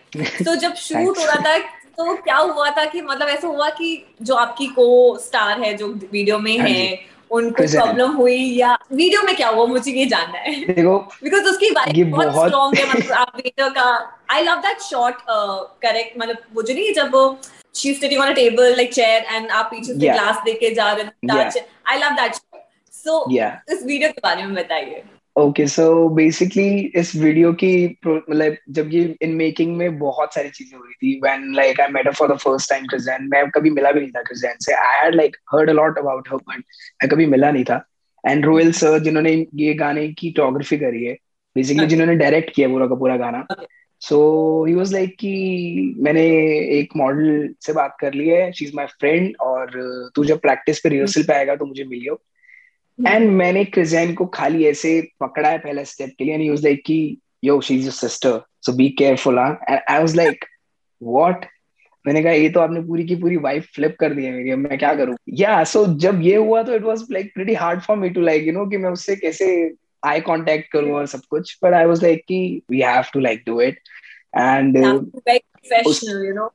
So 0.46 0.56
जब 0.56 0.74
shoot 0.74 1.18
हो 1.18 1.24
रहा 1.24 1.40
था 1.46 1.58
तो 1.98 2.14
क्या 2.22 2.36
हुआ 2.36 2.70
था 2.76 2.84
कि 2.92 3.02
मतलब 3.02 3.28
ऐसा 3.28 3.48
हुआ 3.48 3.68
कि 3.78 3.88
जो 4.22 4.34
आपकी 4.34 4.66
को 4.78 4.86
स्टार 5.24 5.60
है 5.60 5.74
जो 5.76 5.88
वीडियो 6.12 6.38
में 6.38 6.58
हाँ 6.58 6.68
है। 6.68 6.88
उनको 7.30 7.66
प्रॉब्लम 7.66 8.12
हुई 8.12 8.38
या 8.56 8.72
वीडियो 8.92 9.22
में 9.22 9.34
क्या 9.36 9.48
हुआ 9.48 9.66
मुझे 9.66 9.92
ये 9.92 10.06
जानना 10.06 10.38
है। 10.38 10.54
देखो 10.66 10.96
बिकॉज़ 11.22 11.44
उसकी 11.48 11.70
वाइफ 11.70 12.06
बहुत 12.06 12.34
स्ट्रॉन्ग 12.36 12.76
है 12.78 12.88
मतलब 12.88 13.12
आप 13.18 13.32
वीडियो 13.36 13.68
का 13.70 13.86
I 14.30 14.42
love 14.42 14.60
that 14.66 14.80
shot 14.82 15.22
correct 15.82 16.18
मतलब 16.18 16.36
वो 16.54 16.62
जो 16.62 16.74
नहीं 16.74 16.92
जब 16.94 17.14
वो 17.14 17.22
she 17.74 17.94
sitting 17.94 18.20
on 18.20 18.28
a 18.28 18.34
table 18.34 18.76
like 18.76 18.92
chair 18.94 19.34
and 19.34 19.50
आप 19.50 19.68
पीछे 19.70 19.92
से 19.92 19.98
ग्लास 20.00 20.42
देके 20.44 20.74
जा 20.74 20.92
रहे 20.92 21.04
हैं 21.04 21.44
हो 21.46 21.60
आई 21.86 21.98
लव 21.98 22.16
दैट 22.20 22.34
सो 22.94 23.24
इस 23.32 23.82
वीडियो 23.84 24.10
के 24.10 24.20
बारे 24.24 24.42
में 24.42 24.54
बताइए। 24.54 25.02
ओके 25.40 25.66
सो 25.66 26.08
बेसिकली 26.08 26.68
इस 26.96 27.14
वीडियो 27.16 27.52
की 27.52 27.70
मतलब 28.06 28.56
जब 28.70 28.88
ये 28.92 29.02
इन 29.22 29.34
मेकिंग 29.34 29.76
में 29.76 29.98
बहुत 29.98 30.34
सारी 30.34 30.50
चीज़ें 30.50 30.76
हो 30.78 30.84
रही 30.84 30.94
थी 30.94 31.20
when 31.20 31.54
like 31.54 31.80
I 31.80 31.88
met 31.92 32.08
for 32.14 32.32
the 32.34 32.36
first 32.38 32.70
time 32.70 32.86
क्रिजैन 32.86 33.28
मैं 33.30 33.48
कभी 33.50 33.70
मिला 33.70 33.92
भी 33.92 34.00
नहीं 34.00 34.10
था 34.10 34.22
क्रिजैन 34.22 34.56
से। 34.60 34.72
I 34.74 35.04
had 35.04 35.14
like 35.14 35.36
heard 35.54 35.70
a 35.70 35.72
lot 35.72 35.98
about 35.98 36.28
her 36.28 36.36
but 36.36 36.58
मैं 37.02 37.08
कभी 37.10 37.26
मिला 37.26 37.50
नहीं 37.50 37.64
था। 37.64 37.84
एंड 38.24 38.44
रोयल 38.46 38.72
सर 38.72 38.98
जिन्होंने 38.98 39.46
ये 39.54 39.74
गाने 39.74 40.08
की 40.08 40.30
टोग्राफी 40.30 40.76
करी 40.78 41.04
है 41.04 41.12
बेसिकली 41.56 41.86
जिन्होंने 41.86 42.14
डायरेक्ट 42.14 42.54
किया 42.54 42.68
पूरा 42.68 42.86
का 42.86 42.94
पूरा 42.94 43.16
गाना। 43.16 43.44
सो 44.02 44.18
ही 44.64 44.74
वाज 44.74 44.92
लाइक 44.92 45.16
कि 45.20 45.94
मैंने 45.98 46.22
एक 46.78 46.96
मॉडल 46.96 47.48
से 47.60 47.72
बात 47.72 47.96
कर 48.00 48.14
ली 48.14 48.28
है 48.28 48.52
शी 48.52 48.64
इज़ 48.64 48.72
माय 48.76 48.86
फ्रेंड 49.00 49.36
और 49.40 49.70
तू 50.14 50.24
जब 50.24 50.40
प्रैक्टिस 50.40 50.80
पे 50.80 50.88
रिहर्सल 50.88 51.22
पे 51.22 51.34
आएगा 51.34 51.56
तो 51.56 51.66
मुझे 51.66 51.84
मिलियो। 51.84 52.20
एंड 53.06 53.30
मैंने 53.30 53.64
क्रिजैन 53.64 54.14
को 54.14 54.26
खाली 54.34 54.64
ऐसे 54.66 55.00
पकड़ा 55.20 55.48
है 55.48 55.58
पहले 55.58 55.84
स्टेप 55.84 56.14
के 56.18 56.24
लिए 56.24 56.34
एंड 56.34 56.42
ही 56.42 56.50
वाज 56.50 56.64
लाइक 56.64 56.82
कि 56.86 57.18
yo 57.44 57.60
she 57.60 57.74
is 57.74 57.82
your 57.82 57.92
sister 57.92 58.40
so 58.66 58.72
be 58.72 58.88
careful 58.98 59.38
हाँ. 59.38 59.58
And 59.70 59.78
I 59.90 59.98
was 59.98 60.16
like 60.16 60.44
what 61.02 61.46
मैंने 62.04 62.22
कहा 62.22 62.32
ये 62.32 62.48
तो 62.48 62.60
आपने 62.60 62.80
पूरी 62.80 63.04
की 63.04 63.16
पूरी 63.16 63.36
वाइफ 63.36 63.66
फ्लिप 63.74 63.96
कर 64.00 64.14
दी 64.14 64.24
है 64.24 64.32
मेरी 64.32 64.50
अब 64.50 64.58
मैं 64.58 64.78
क्या 64.78 64.94
करूँ? 64.94 65.16
या 65.28 65.62
सो 65.64 65.86
जब 65.98 66.20
ये 66.22 66.36
हुआ 66.36 66.62
तो 66.62 66.74
it 66.74 66.82
was 66.82 67.04
like 67.12 67.32
pretty 67.34 67.54
hard 67.54 67.80
for 67.80 67.96
me 67.96 68.10
to 68.10 68.20
like 68.20 68.46
you 68.46 68.52
know 68.52 68.66
कि 68.66 68.76
मैं 68.76 68.90
उससे 68.90 69.16
कैसे 69.16 69.48
आई 70.06 70.20
कांटेक्ट 70.20 70.72
करूँ 70.72 70.92
और 70.92 71.06
सब 71.06 71.20
कुछ. 71.30 71.58
बट 71.64 71.72
आई 71.72 71.84
वाज 71.84 72.02
लाइक 72.02 72.24
कि 72.28 72.62
we 72.70 72.80
have 72.80 73.04
to 73.12 73.20
like 73.20 73.42
do 73.46 73.60
it 73.60 73.78
and 74.38 74.78
professional 74.78 76.26
you 76.26 76.34
know 76.34 76.52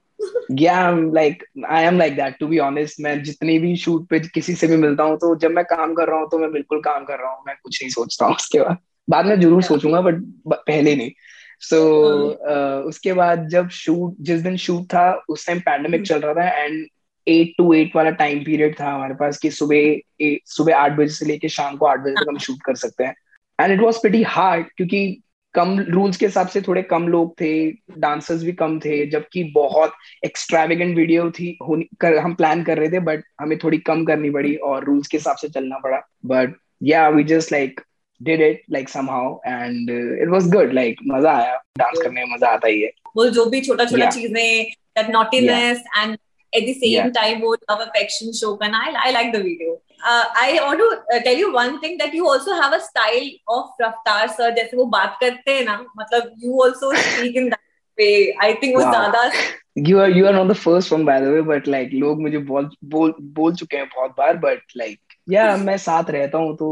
yeah 0.57 0.89
i'm 0.89 1.11
like 1.13 1.43
i 1.69 1.81
am 1.83 1.97
like 1.97 2.15
that 2.17 2.39
to 2.39 2.47
be 2.49 2.59
honest. 2.59 2.99
मैं 2.99 3.23
जितनी 3.23 3.59
भी 3.59 3.75
शूट 3.75 4.07
पे 4.09 4.19
किसी 4.19 4.55
से 4.55 4.67
भी 4.67 4.77
मिलता 4.77 5.03
हूँ 5.03 5.17
तो 5.17 5.35
जब 5.35 5.51
मैं 5.51 5.65
काम 5.65 5.93
कर 5.93 6.07
रहा 6.07 6.19
हूँ 6.19 6.29
तो 6.31 6.39
मैं 6.39 6.51
बिल्कुल 6.51 6.79
काम 6.79 7.03
कर 7.03 7.19
रहा 7.19 7.31
हूँ। 7.31 7.43
मैं 7.47 7.55
कुछ 7.63 7.83
नहीं 7.83 7.91
सोचता 7.91 8.25
हूँ 8.25 8.35
उसके 8.35 8.59
बाद। 8.59 8.77
बाद 9.09 9.25
में 9.25 9.41
ज़रूर. 9.41 9.63
सोचूँगा 9.63 10.01
बट 10.01 10.15
पहले 10.47 10.95
नहीं। 10.95 11.11
सो 11.59 11.75
so, 11.75 12.33
uh, 12.51 12.89
उसके 12.89 13.13
बाद 13.13 13.47
जब 13.47 13.69
शूट 13.69 14.15
जिस 14.21 14.41
दिन 14.41 14.57
शूट 14.57 14.83
था 14.83 15.23
उस 15.29 15.47
टाइम 15.47 15.59
पैंडमिक 15.59 16.07
चल 16.07 16.19
रहा 16.19 16.33
था 16.33 16.49
एंड 16.49 16.87
एट 17.27 17.53
टू 17.57 17.73
एट 17.73 17.91
वाला 17.95 18.09
टाइम 18.09 18.43
पीरियड 18.43 18.79
था 18.79 18.91
हमारे 18.91 19.13
पास 19.13 19.37
कि 19.37 19.51
सुबह 19.51 19.99
सुबह 20.45 20.75
आठ 20.75 20.91
बजे 20.91 21.07
से 21.07 21.25
लेके 21.25 21.49
शाम 21.49 21.77
को 21.77 21.85
आठ 21.85 21.99
बजे 21.99 22.11
तक 22.11 22.25
हम 22.29 22.37
शूट 22.37 22.57
कर 22.65 22.75
सकते 22.75 23.03
हैं। 23.03 23.15
And 23.61 23.73
it 23.73 23.79
was 23.79 23.97
pretty 23.97 24.23
hard 24.23 24.65
क्योंकि 24.77 25.21
कम 25.55 25.79
रूल्स 25.89 26.17
के 26.17 26.25
हिसाब 26.25 26.47
से 26.47 26.61
थोड़े 26.61 26.81
कम 26.83 27.07
लोग 27.07 27.33
थे 27.41 27.49
डांसर्स 27.99 28.43
भी 28.43 28.51
कम 28.53 28.79
थे 28.79 29.05
जबकि 29.09 29.43
बहुत 29.55 29.93
एक्स्ट्रावेगेंट 30.25 30.95
वीडियो 30.97 31.29
थी 31.31 31.57
कर, 31.61 32.17
हम 32.17 32.33
प्लान 32.35 32.63
कर 32.63 32.77
रहे 32.77 32.89
थे 32.91 32.99
बट 33.09 33.23
हमें 33.41 33.57
थोड़ी 33.63 33.77
कम 33.89 34.05
करनी 34.05 34.29
पड़ी 34.29 34.55
और 34.69 34.83
रूल्स 34.85 35.07
के 35.07 35.17
हिसाब 35.17 35.37
से 35.37 35.49
चलना 35.49 35.77
पड़ा। 35.83 36.01
But 36.25 36.55
yeah 36.83 37.07
we 37.09 37.23
just 37.23 37.51
like 37.51 37.81
did 38.21 38.41
it 38.41 38.61
like 38.71 38.89
somehow 38.89 39.33
and 39.47 39.89
it 40.21 40.29
was 40.29 40.49
good 40.51 40.73
like 40.73 40.99
मज़ा 41.07 41.31
आया। 41.31 41.55
डांस 41.77 42.01
करने 42.03 42.25
में 42.25 42.35
मज़ा 42.35 42.49
आता 42.49 42.67
ही 42.67 42.81
है। 42.81 42.91
वो 43.17 43.27
जो 43.29 43.45
भी 43.45 43.61
छोटा 43.61 43.85
छोटा 43.85 44.03
Yeah. 44.03 44.13
चीज़ें 44.13 44.65
that 44.97 45.09
naughtiness 45.09 45.83
and 45.97 46.17
at 46.53 46.63
the 46.63 46.73
same 46.73 46.91
Yeah. 46.93 47.13
Time 47.15 47.41
वो 47.41 47.53
लव 47.53 47.83
अफेक्शन 47.83 48.31
शो 48.39 48.55
करना 48.55 48.83
I 48.83 48.93
I 49.05 49.11
like 49.11 49.31
the 49.31 49.41
video 49.43 49.81
uh, 50.05 50.25
I 50.35 50.59
want 50.61 50.79
to 50.79 50.87
uh, 51.15 51.19
tell 51.23 51.35
you 51.35 51.51
one 51.53 51.79
thing 51.81 51.97
that 51.97 52.13
you 52.13 52.27
also 52.27 52.53
have 52.61 52.73
a 52.73 52.79
style 52.79 53.29
of 53.57 53.69
रफ्तार 53.81 54.27
sir 54.37 54.51
जैसे 54.55 54.77
वो 54.77 54.85
बात 54.95 55.17
करते 55.21 55.51
हैं 55.51 55.65
ना 55.65 55.77
मतलब 55.99 56.31
you 56.43 56.61
also 56.65 56.91
speak 57.05 57.35
in 57.35 57.49
that 57.49 57.63
way 57.97 58.35
I 58.47 58.53
think 58.61 58.75
वो 58.75 58.81
ज़्यादा 58.81 59.31
you 59.87 59.99
are 59.99 60.09
you 60.09 60.27
are 60.27 60.33
not 60.33 60.47
the 60.47 60.59
first 60.65 60.91
one 60.91 61.05
by 61.05 61.19
the 61.25 61.31
way 61.31 61.41
but 61.41 61.67
like 61.67 61.93
लोग 62.03 62.21
मुझे 62.21 62.37
बोल 62.51 62.69
बोल 62.93 63.13
बोल 63.39 63.55
चुके 63.55 63.77
हैं 63.77 63.87
बहुत 63.95 64.15
बार 64.17 64.39
but 64.45 64.77
like 64.83 65.17
yeah 65.35 65.57
मैं 65.65 65.77
साथ 65.77 66.11
रहता 66.11 66.37
हूँ 66.37 66.55
तो 66.57 66.69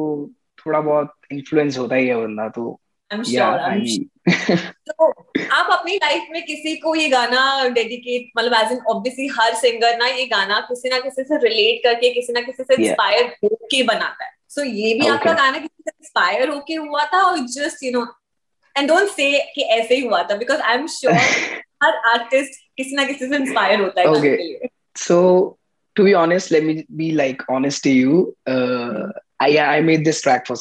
थोड़ा 0.66 0.82
बहुत 0.82 1.13
influence 1.34 1.78
होता 1.78 1.96
ही 1.96 2.08
है 2.08 2.16
बंदा 2.16 2.50
तो 2.50 2.80
I'm 3.12 3.24
yeah 3.27 3.50
I'm 3.69 3.81
I- 3.86 4.57
तो 4.89 5.07
आप 5.57 5.67
अपनी 5.72 5.95
लाइफ 5.95 6.27
में 6.31 6.41
किसी 6.45 6.75
को 6.83 6.95
ये 6.95 7.07
गाना 7.10 7.41
डेडिकेट 7.75 8.29
मतलब 8.38 8.53
एज 8.62 8.72
इन 8.72 8.79
ऑब्वियसली 8.93 9.27
हर 9.39 9.53
सिंगर 9.55 9.98
ना 9.98 10.07
ये 10.07 10.25
गाना 10.25 10.60
किसी 10.69 10.89
ना 10.89 11.00
किसी 11.00 11.24
से 11.24 11.38
रिलेट 11.48 11.83
करके 11.83 12.10
किसी 12.13 12.33
ना 12.33 12.41
किसी 12.41 12.63
से 12.63 12.74
Yeah. 12.75 12.86
इंस्पायर 12.88 13.25
होके 13.43 13.83
बनाता 13.83 14.25
है। 14.25 14.31
सो 14.50 14.62
so, 14.62 14.67
ये 14.67 14.93
भी 15.00 15.07
आपका 15.07 15.33
गाना 15.33 15.57
किसी 15.57 15.83
से 15.89 15.91
इंस्पायर 16.00 16.50
होके 16.50 16.75
हुआ 16.75 17.03
था 17.13 17.22
और 17.29 17.38
just 17.57 17.83
you 17.83 17.91
know 17.91 18.05
and 18.77 18.88
don't 18.89 19.10
say 19.10 19.31
कि 19.55 19.62
ऐसे 19.77 19.95
ही 19.95 20.05
हुआ 20.05 20.22
था 20.31 20.36
बिकॉज़ 20.38 20.62
आई 20.62 20.75
एम 20.75 20.88
श्योर 20.98 21.13
हर 21.83 21.95
आर्टिस्ट 22.13 22.60
किसी 22.77 22.95
ना 22.95 23.03
किसी 23.05 23.27
से 23.29 23.36
इंस्पायर 23.36 23.81
होता 23.81 24.01
है 24.01 24.07
गाने 24.07 24.19
Okay. 24.19 24.38
के 24.38 24.43
लिए। 24.43 24.69
So 24.95 25.19
to 25.95 26.03
be 26.10 26.13
honest 26.22 26.51
let 26.55 26.63
me 26.69 26.74
be 27.01 27.12
like 27.24 27.43
honest 27.55 27.83
to 27.88 27.91
you. 28.00 28.19
Uh 28.53 29.12
I 29.48 29.50
I 29.67 29.81
made 29.91 30.05
this 30.10 30.22
track 30.25 30.48
for 30.51 30.55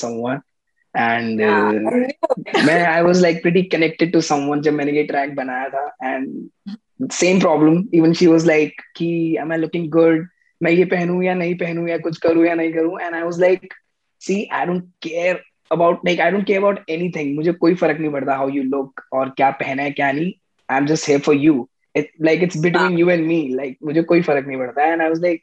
and 0.97 1.41
uh, 1.41 2.65
मैं 2.67 2.81
I 2.87 3.03
was 3.03 3.21
like 3.23 3.43
pretty 3.43 3.63
connected 3.73 4.13
to 4.13 4.21
someone 4.21 4.61
जब 4.63 4.73
मैंने 4.73 4.93
ये 4.93 5.03
ट्रैक 5.05 5.35
बनाया 5.35 5.69
था. 5.69 5.85
And 6.05 7.11
same 7.13 7.41
problem 7.41 7.83
even 7.95 8.13
she 8.13 8.27
was 8.27 8.47
like 8.47 8.81
कि 8.97 9.09
am 9.41 9.53
I 9.53 9.59
looking 9.59 9.89
good 9.91 10.27
मैं 10.61 10.71
ये 10.73 10.85
पहनू 10.85 11.23
या 11.23 11.35
नहीं 11.35 11.55
पहनू 11.59 11.87
या 11.87 11.99
कुछ 11.99 12.19
करूँ 12.19 12.45
या 12.47 12.55
नहीं 12.55 12.73
करूँ? 12.73 13.01
And 13.01 13.15
I 13.15 13.23
was 13.23 13.41
like 13.41 13.75
see 14.23 14.45
I 14.53 14.67
don't 14.67 14.85
care 15.03 15.43
about 15.73 16.01
like 16.07 16.21
I 16.21 16.31
don't 16.31 16.47
care 16.47 16.59
about 16.59 16.91
anything 16.91 17.35
मुझे 17.37 17.53
कोई 17.53 17.75
फ़र्क 17.75 18.01
नहीं 18.01 18.11
पड़ता 18.13 18.35
हाउ 18.37 18.49
यू 18.49 18.63
लुक 18.63 19.01
और 19.13 19.29
क्या 19.37 19.51
पहना 19.63 19.83
है 19.83 19.91
क्या 19.91 20.11
नहीं. 20.13 20.33
I 20.69 20.79
am 20.79 20.87
just 20.87 21.09
here 21.09 21.21
for 21.21 21.37
you 21.37 21.69
it's 21.95 22.11
like 22.23 22.43
it's 22.43 22.57
between 22.63 22.99
you 22.99 23.09
and 23.11 23.27
me 23.27 23.47
like 23.55 23.77
मुझे 23.85 24.03
कोई 24.03 24.23
फ़र्क 24.23 24.47
नहीं 24.47 24.59
पड़ता. 24.59 24.93
And 24.93 25.03
I 25.03 25.09
was 25.09 25.23
like 25.23 25.43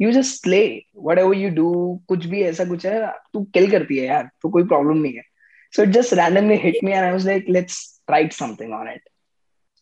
you 0.00 0.10
just 0.12 0.42
play 0.42 0.60
whatever 1.18 1.36
you 1.36 1.50
do 1.54 1.70
कुछ 2.08 2.26
भी 2.26 2.42
ऐसा 2.42 2.64
कुछ 2.64 2.86
है 2.86 3.06
तू 3.32 3.42
किल 3.54 3.70
करती 3.70 3.96
है 3.98 4.06
यार 4.06 4.28
तो 4.42 4.48
कोई 4.48 4.64
प्रॉब्लम 4.64 4.98
नहीं 4.98 5.14
है 5.14 5.22
so 5.76 5.82
it 5.82 5.88
just 5.98 6.14
random 6.14 6.50
hit 6.64 6.78
me 6.84 6.92
I 6.92 7.10
was 7.12 7.26
like 7.26 7.46
let's 7.48 7.80
write 8.10 8.32
something 8.32 8.72
on 8.74 8.88
it 8.88 9.02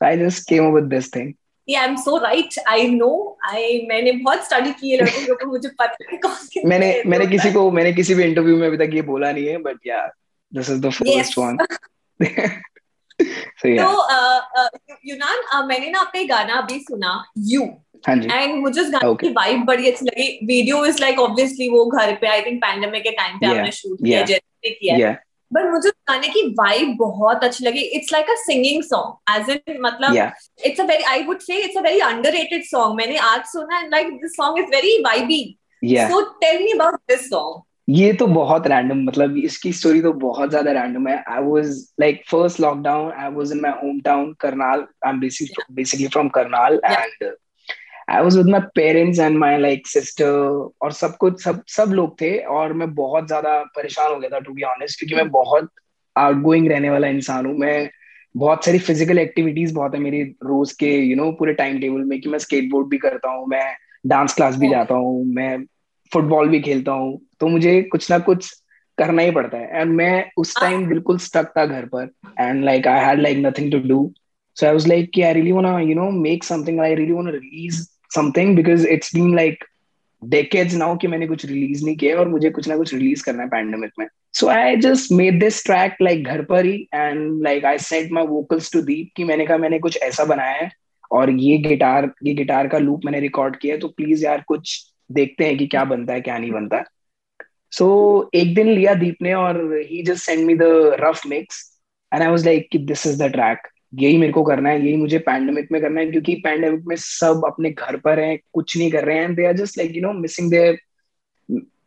so 0.01 0.07
I 0.07 0.19
just 0.19 0.49
came 0.49 0.69
up 0.69 0.75
with 0.75 0.91
this 0.95 1.15
thing 1.17 1.35
Yeah, 1.69 1.83
I'm 1.87 1.97
so 2.03 2.13
right. 2.21 2.55
I 2.67 2.85
know. 2.91 3.15
I 3.47 3.63
मैंने 3.89 4.13
बहुत 4.13 4.45
study 4.45 4.71
किए 4.79 4.97
लड़कों 5.01 5.35
को 5.37 5.47
मुझे 5.47 5.69
पता 5.81 6.07
है 6.13 6.17
कौन 6.19 6.35
से 6.35 6.63
मैंने 6.69 6.89
मैंने 7.07 7.27
किसी 7.27 7.53
को 7.53 7.71
मैंने 7.71 7.93
किसी 7.93 8.15
भी 8.15 8.25
interview 8.25 8.57
में 8.61 8.67
अभी 8.67 8.77
तक 8.77 8.95
ये 8.95 9.03
बोला 9.11 9.33
नहीं 9.33 9.47
है 9.47 9.59
but 9.67 9.85
yeah 9.89 10.07
this 10.53 10.71
is 10.75 10.81
the 10.87 10.93
first 10.99 11.13
yes. 11.17 11.37
one. 11.37 11.61
तो 13.21 13.91
uh, 14.07 14.41
uh, 14.59 14.97
यूनान 15.07 15.43
uh, 15.55 15.67
मैंने 15.69 15.91
ना 15.91 16.01
आपका 16.01 16.19
एक 16.21 16.29
गाना 16.29 16.55
अभी 16.55 16.79
सुना 16.81 17.13
यू 17.39 17.63
एंड 18.09 18.55
मुझे 18.57 18.81
उस 18.81 18.91
गाने 18.91 19.15
की 19.17 19.29
वाइब 19.35 19.65
बड़ी 19.67 19.91
अच्छी 19.91 20.05
लगी। 20.05 20.29
वीडियो 20.47 20.85
इज़ 20.87 21.01
लाइक 21.01 21.19
ऑब्वियसली 21.21 21.69
वो 21.69 21.85
घर 21.87 22.15
पे 22.21 22.27
आई 22.29 22.43
थिंक 22.43 22.61
पैंडेमिक 22.63 23.03
के 23.03 23.11
टाइम 23.13 23.39
पे. 23.39 23.47
आपने 23.49 23.71
शूट 23.73 23.99
किया 24.05 24.23
जैसे 24.25 24.71
किया 24.71 25.17
बट 25.51 25.65
मुझे 25.65 25.89
उस 25.89 25.95
गाने 26.09 26.29
की 26.29 26.43
वाइब 26.55 26.97
बहुत 26.99 27.45
अच्छी 27.45 27.65
लगी। 27.65 27.81
It's 27.97 28.13
like 28.13 28.31
a 28.31 28.35
singing 28.39 28.83
song 28.85 29.37
as 29.37 29.51
in 29.51 29.81
मतलब 29.83 30.33
it's 30.67 30.81
a 30.81 30.85
very 30.87 31.03
I 31.05 31.23
would 31.25 31.39
say 31.41 31.57
it's 31.59 31.77
a 31.77 31.81
very 31.83 32.01
underrated 32.07 32.65
song 32.67 32.97
मैंने 32.97 33.17
आज 33.29 33.45
सुना 33.53 33.79
and 33.79 33.91
like 33.93 34.11
this 34.15 34.33
song 34.33 34.59
is 34.59 34.69
very 34.75 34.99
vibey 35.05 35.41
so 35.83 36.21
tell 36.41 36.63
me 36.65 36.73
about 36.73 37.01
this 37.11 37.29
song 37.31 37.63
ये 37.91 38.13
तो 38.13 38.27
बहुत 38.27 38.67
random 38.67 39.03
मतलब 39.05 39.37
इसकी 39.39 39.73
story 39.73 40.01
तो 40.03 40.13
बहुत 40.23 40.51
ज़्यादा 40.51 40.73
रैंडम 40.73 41.07
है। 41.09 41.17
I 41.29 41.43
was 41.45 41.69
like 42.01 42.23
first 42.31 42.61
lockdown 42.61 43.13
I 43.13 43.31
was 43.35 43.53
in 43.53 43.61
my 43.61 43.73
home 43.83 44.01
town 44.05 44.33
Karnal 44.41 44.87
I 45.07 45.11
am 45.11 45.21
basically 45.21 46.07
from 46.07 46.29
Karnal 46.35 46.81
and 46.85 47.31
I 48.09 48.23
was 48.23 48.37
with 48.37 48.47
my 48.47 48.61
parents 48.75 49.19
and 49.19 49.39
my 49.39 49.59
like 49.59 49.87
sister 49.87 50.27
और 50.83 50.93
सब 50.93 51.17
कुछ 51.17 51.43
सब 51.45 51.63
सब 51.69 51.91
लोग 51.93 52.21
थे 52.21 52.37
और 52.39 52.73
मैं 52.73 52.95
बहुत 52.95 53.27
ज़्यादा 53.27 53.59
परेशान 53.77 54.13
हो 54.13 54.19
गया 54.19 54.31
था 54.31 54.39
टू 54.39 54.53
बी 54.53 54.63
ऑनेस्ट 54.63 54.99
क्योंकि 54.99 55.15
मैं 55.15 55.29
बहुत 55.31 55.71
आउटगोइंग 56.17 56.69
रहने 56.69 56.91
वाला 56.91 57.09
इंसान 57.09 57.47
हूँ। 57.47 57.55
मैं 57.59 57.89
बहुत 58.35 58.65
सारी 58.65 58.79
फ़िज़िकल 58.79 59.19
एक्टिविटीज़ 59.19 59.75
बहुत 59.75 59.95
है 59.95 60.01
मेरी 60.01 60.23
रोज 60.23 60.73
के 60.73 60.91
यू 60.91 61.09
you 61.09 61.17
नो 61.17 61.25
know, 61.25 61.39
पूरे 61.39 61.53
टाइम 61.55 61.79
टेबल 61.81 62.05
में 62.05 62.21
कि 62.21 62.29
मैं 62.29 62.39
स्केटबोर्ड 62.39 62.89
भी 62.89 62.99
करता 62.99 63.31
हूँ 63.31 63.47
मैं 63.47 63.77
डांस 64.07 64.35
क्लास 64.35 64.57
भी 64.57 64.69
जाता 64.69 64.95
हूँ 64.95 65.25
मैं 65.25 65.59
फुटबॉल 66.13 66.49
भी 66.49 66.61
खेलता 66.61 66.93
हूँ 66.93 67.21
तो 67.41 67.49
मुझे 67.49 67.81
कुछ 67.83 68.11
ना 68.11 68.19
कुछ 68.19 68.51
करना 68.99 69.23
ही 69.23 69.31
पड़ता 69.31 69.59
है। 69.59 69.81
एंड 69.81 69.93
मैं 69.95 70.31
उस 70.39 70.55
टाइम 70.61 70.87
बिल्कुल 70.89 71.19
स्टक 71.19 71.53
था 71.59 71.67
घर 71.67 71.85
पर 71.95 72.11
and 72.41 72.65
like 72.65 72.87
I 72.89 73.05
had 73.05 73.21
like 73.21 73.39
nothing 73.39 73.71
to 73.73 73.79
do 73.89 74.01
so 74.57 74.67
I 74.67 74.73
was 74.73 74.89
like 74.89 75.11
कि 75.15 75.23
I 75.23 75.33
really 75.33 75.53
want 75.53 75.89
you 75.89 75.95
know 75.95 76.11
make 76.11 76.45
something 76.45 76.81
I 76.81 76.95
really 76.95 77.13
want 77.13 77.29
release 77.35 77.87
something 78.15 78.57
because 78.57 78.87
it's 78.87 79.15
been 79.15 79.35
like 79.37 79.65
decades 80.23 80.75
now 80.75 80.97
कि 80.97 81.07
मैंने 81.07 81.27
कुछ 81.27 81.45
release 81.47 81.85
नहीं 81.85 81.97
किया 81.97 82.17
और 82.17 82.29
मुझे 82.29 82.51
कुछ 82.51 82.69
ना 82.69 82.77
कुछ 82.77 82.95
रिलीज़ 82.95 83.25
करना 83.25 83.43
है 83.43 83.49
पैंडेमिक 83.49 83.91
में। 83.99 84.07
So 84.33 84.47
I 84.47 84.77
just 84.77 85.13
made 85.13 85.41
this 85.41 85.65
track 85.65 85.97
like 86.03 86.25
घर 86.25 86.43
पर 86.45 86.65
ही 86.65 86.89
and 86.95 87.43
like 87.43 87.65
I 87.65 87.79
sent 87.79 88.13
my 88.13 88.27
vocals 88.27 88.73
to 88.73 88.83
Deep 88.83 89.11
कि 89.17 89.25
मैंने 89.25 89.47
कहा 89.47 89.57
मैंने 89.57 89.79
कुछ 89.79 89.97
ऐसा 89.97 90.25
बनाया 90.25 90.53
है 90.53 90.71
और 91.13 91.31
ये 91.31 91.59
गिटार 91.59 92.11
ये 92.25 92.35
गिटार 92.35 92.69
का 92.69 92.79
लूप 92.79 93.01
मैंने 93.05 93.21
रिकॉर्ड 93.21 93.57
किया 93.57 93.75
है 93.75 93.81
तो 93.81 93.89
प्लीज़ 93.89 94.25
यार 94.25 94.45
कुछ 94.47 94.93
देखते 95.13 95.45
हैं 95.45 95.57
कि 95.59 95.67
क्या 95.67 95.85
बनता 95.85 96.13
है 96.13 96.21
क्या 96.21 96.39
नहीं 96.39 96.51
बनता। 96.51 96.85
सो 97.73 97.87
so, 98.25 98.41
एक 98.41 98.55
दिन 98.55 98.69
लिया 98.69 98.95
दीप 98.95 99.17
ने 99.23 99.35
और 99.35 99.75
he 99.91 100.03
just 100.03 100.25
send 100.25 100.47
me 100.47 100.55
the 100.55 100.63
rough 101.01 101.27
mix 101.27 101.81
and 102.15 102.23
I 102.23 102.29
was 102.29 102.45
like 102.45 102.69
this 102.77 103.07
is 103.07 103.23
the 103.23 103.33
track 103.33 103.59
यही 103.93 104.17
मेरे 104.19 104.33
को 104.33 104.43
करना 104.43 104.71
है, 104.71 104.81
यही 104.87 104.97
मुझे 104.97 105.19
पैंडेमिक 105.19 105.69
में 105.73 105.81
करना 105.83 106.01
है, 106.01 106.11
क्योंकि 106.11 106.35
पैंडेमिक 106.45 106.85
में 106.87 106.95
सब 106.97 107.43
अपने 107.47 107.71
घर 107.71 107.97
पर 107.97 108.21
हैं, 108.21 108.39
कुछ 108.53 108.77
नहीं 108.77 108.91
कर 108.91 109.05
रहे 109.05 109.19
हैं 109.19 109.35
they 109.35 109.47
are 109.47 109.57
just 109.57 109.79
like 109.79 109.97
you 109.97 110.03
know 110.03 110.13
missing 110.13 110.51
their 110.51 110.79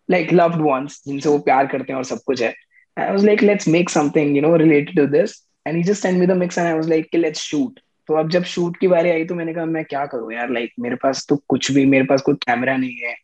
like 0.09 0.33
loved 0.33 0.61
ones 0.61 1.01
जिनसे 1.07 1.29
वो 1.29 1.37
प्यार 1.39 1.67
करते 1.67 1.93
हैं 1.93 1.97
और 1.97 2.03
सब 2.05 2.19
कुछ 2.25 2.41
है। 2.41 2.53
I 2.97 3.09
was 3.09 3.25
like 3.25 3.41
let's 3.43 3.67
make 3.67 3.89
something 3.89 4.35
you 4.35 4.41
know 4.41 4.55
related 4.57 4.95
to 4.95 5.05
this 5.07 5.31
and 5.67 5.75
he 5.77 5.83
just 5.83 6.01
send 6.01 6.19
me 6.19 6.27
the 6.27 6.37
mix 6.37 6.57
and 6.57 6.67
I 6.67 6.73
was 6.73 6.89
like 6.89 7.15
let's 7.15 7.41
shoot 7.41 7.79
तो 8.09 8.13
अब 8.13 8.29
जब 8.29 8.43
शूट 8.43 8.77
की 8.77 8.87
बारी 8.87 9.09
आई 9.09 9.25
तो 9.25 9.35
मैंने 9.35 9.53
कहा, 9.53 9.65
मैं 9.65 9.83
क्या 9.85 10.05
करूँ 10.05 10.33
यार? 10.33 10.49
लाइक 10.49 10.71
मेरे 10.79 10.95
पास 10.95 11.25
तो 11.29 11.35
कुछ 11.47 11.71
भी, 11.71 11.85
मेरे 11.85 12.05
पास 12.05 12.21
कोई 12.21 12.35
कैमरा 12.41 12.75
नहीं 12.77 12.95
है, 13.03 13.15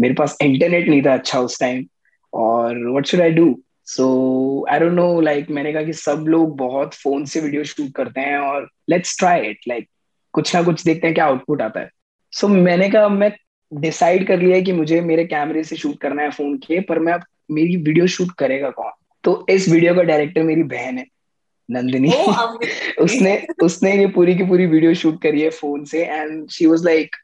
मेरे 0.00 0.14
पास 0.14 0.36
इंटरनेट 0.42 0.88
नहीं 0.88 1.02
था 1.02 1.14
अच्छा 1.14 1.40
उस 1.40 1.58
टाइम 1.60 1.84
और 2.32 2.78
what 2.88 3.06
should 3.06 3.20
I 3.20 3.30
do 3.30 3.48
so 3.90 4.66
I 4.70 4.78
don't 4.78 4.92
know 4.92 5.20
like 5.20 5.50
मैंने 5.50 5.72
कहा 5.72 5.82
कि 5.82 5.92
सब 5.92 6.24
लोग 6.28 6.56
बहुत 6.56 6.94
फ़ोन 6.94 7.24
से 7.24 7.40
वीडियो 7.40 7.64
शूट 7.64 7.94
करते 7.94 8.20
हैं 8.20 8.38
और 8.38 8.68
लेट्स 8.90 9.18
ट्राई 9.18 9.40
इट 9.40 9.58
लाइक 9.68 9.88
कुछ 10.32 10.56
ना 10.56 10.62
कुछ 10.62 10.84
देखते 10.84 11.06
हैं 11.06 11.14
क्या 11.14 11.24
आउटपुट 11.24 11.62
आता 11.62 11.80
है। 11.80 11.90
सो 12.32 12.46
so, 12.46 12.52
मैंने 12.52 12.90
कहा 12.90 13.08
मैं 13.08 13.32
डिसाइड 13.74 14.26
कर 14.26 14.38
लिया 14.38 14.60
कि 14.60 14.72
मुझे 14.72 15.00
मेरे 15.00 15.24
कैमरे 15.24 15.64
से 15.64 15.76
शूट 15.76 16.00
करना 16.00 16.22
है 16.22 16.30
फ़ोन 16.30 16.56
के 16.56 16.80
पर 16.80 16.98
मैं 16.98 17.12
अब 17.12 17.20
मेरी 17.50 17.76
वीडियो 17.76 18.06
शूट 18.06 18.28
करेगा 18.38 18.70
कौन? 18.70 18.90
तो 19.24 19.46
इस 19.48 19.68
वीडियो 19.68 19.94
का 19.94 20.02
डायरेक्टर 20.02 20.42
मेरी 20.42 20.62
बहन 20.62 20.98
है 20.98 21.06
नंदिनी। 21.70 22.10
Oh, 22.10 22.58
उसने 22.98 23.46
उसने 23.62 23.96
ये 23.96 24.06
पूरी 24.06 24.34
की 24.34 24.44
पूरी 24.44 24.66
वीडियो 24.66 24.94
शूट 24.94 25.22
करी 25.22 25.40
है 25.40 25.50
फ़ोन 25.50 25.84
से 25.84 26.04
and 26.04 26.48
she 26.48 26.66
was 26.66 26.84
like 26.84 27.16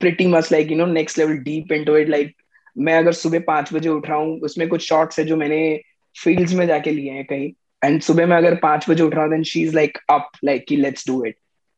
pretty 0.00 0.26
much 0.26 0.52
like 0.52 0.70
you 0.70 0.76
know 0.76 0.86
next 0.86 1.18
level 1.18 1.32
deep 1.32 1.72
into 1.72 1.96
it 1.96 2.08
like 2.08 2.36
मैं 2.78 2.94
अगर 2.94 3.12
सुबह 3.12 3.40
पाँच 3.40 3.72
बजे 3.72 3.88
उठ 3.88 4.08
रहा 4.08 4.18
हूँ 4.18 4.40
उसमें 4.40 4.68
कुछ 4.68 4.88
शॉर्ट्स 4.88 5.18
है 5.18 5.24
जो 5.24 5.36
मैंने 5.36 5.80
फील्ड्स 6.16 6.52
में 6.54 6.66
जाके 6.66 6.90
लिए 6.90 7.10
हैं 7.10 7.24
कहीं। 7.24 7.50
एंड 7.82 8.00
सुबह 8.02 8.26
मैं 8.26 8.36
अगर 8.36 8.54
पाँच 8.62 8.90
बजे 8.90 9.02
उठ 9.02 9.14
रहा 9.14 9.24
हूँ 9.24 9.30
then 9.30 9.42
she 9.44 9.62
is 9.62 9.74
like 9.74 9.98
up 10.10 10.30
like 10.44 10.64
कि 10.68 10.76
let's 10.76 11.06
do 11.08 11.24
it 11.24 11.36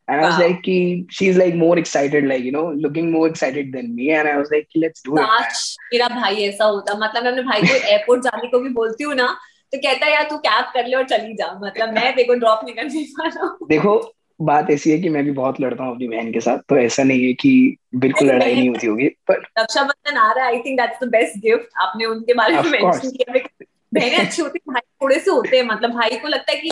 and 0.08 0.18
I 0.18 0.24
was 0.24 0.32
Wow. 0.32 0.40
Like 0.40 0.56
कि 0.56 1.06
she 1.12 1.26
is 1.28 1.38
like 1.38 1.54
more 1.54 1.78
excited 1.78 2.26
like 2.28 2.44
you 2.44 2.52
know 2.52 2.70
looking 2.82 3.10
more 3.12 3.28
excited 3.28 3.72
than 3.72 3.90
me 3.92 4.08
and 4.08 4.28
I 4.28 4.34
was 4.34 4.48
like 4.52 4.66
कि 4.72 4.80
let's 4.80 5.02
do 5.06 5.18
it 5.18 5.24
काश 5.24 5.76
मेरा 5.92 6.08
भाई 6.08 6.42
ऐसा 6.42 6.64
होता। 6.64 6.94
मतलब 6.98 7.24
मैं 7.24 7.30
अपने 7.30 7.42
भाई 7.42 7.62
को 7.62 7.74
एयरपोर्ट 7.74 8.22
जाने 8.22 8.48
को 8.48 8.60
भी 8.60 8.68
बोलती 8.74 9.04
हूँ 9.04 9.14
ना 9.14 9.26
तो 9.72 9.78
कहता 9.78 10.06
है 10.06 10.12
यार 10.12 10.26
तू 10.30 10.36
कैब 10.38 10.64
कर 10.74 10.86
ले 10.86 10.96
और 10.96 11.04
चली 11.08 11.34
जा। 11.34 11.46
मतलब 11.62 11.94
मैं 11.94 12.14
देखो 12.16 12.34
ड्रॉप 12.34 12.60
नहीं 12.64 12.74
करने 12.74 13.02
वाला 13.18 13.56
देखो 13.68 13.98
बात 14.40 14.70
ऐसी 14.70 14.90
है 14.90 14.98
कि 14.98 15.08
मैं 15.08 15.24
भी 15.24 15.30
बहुत 15.32 15.60
लड़ता 15.60 15.84
हूँ 15.84 15.94
अपनी 15.94 16.08
बहन 16.08 16.32
के 16.32 16.40
साथ 16.40 16.58
तो 16.68 16.76
ऐसा 16.76 17.02
नहीं 17.02 17.24
है 17.24 17.32
कि 17.34 17.76
बिल्कुल 17.94 18.28
लड़ाई 18.28 18.54
नहीं 18.54 18.68
होती 18.68 18.86
होगी 18.86 19.08
पर 19.28 19.40
रक्षाबंधन 19.58 20.16
आ 20.16 20.32
रहा 20.32 20.44
है 20.44 20.52
I 20.52 20.58
think 20.58 20.80
that's 20.80 21.04
the 21.04 21.08
best 21.10 21.38
gift 21.42 21.78
आपने 21.80 22.06
उनके 22.06 22.34
बारे 22.34 22.54
में 22.54 22.70
मेंशन 22.70 23.10
किया। 23.10 23.38
बहनें 23.98 24.16
अच्छी 24.16 24.42
होती 24.42 24.58
भाई 24.68 24.80
थोड़े 24.80 25.18
से 25.18 25.30
होते 25.30 25.56
हैं 25.56 25.64
मतलब 25.64 25.90
भाई 25.90 26.16
को 26.16 26.28
लगता 26.28 26.52
है 26.52 26.58
कि 26.58 26.70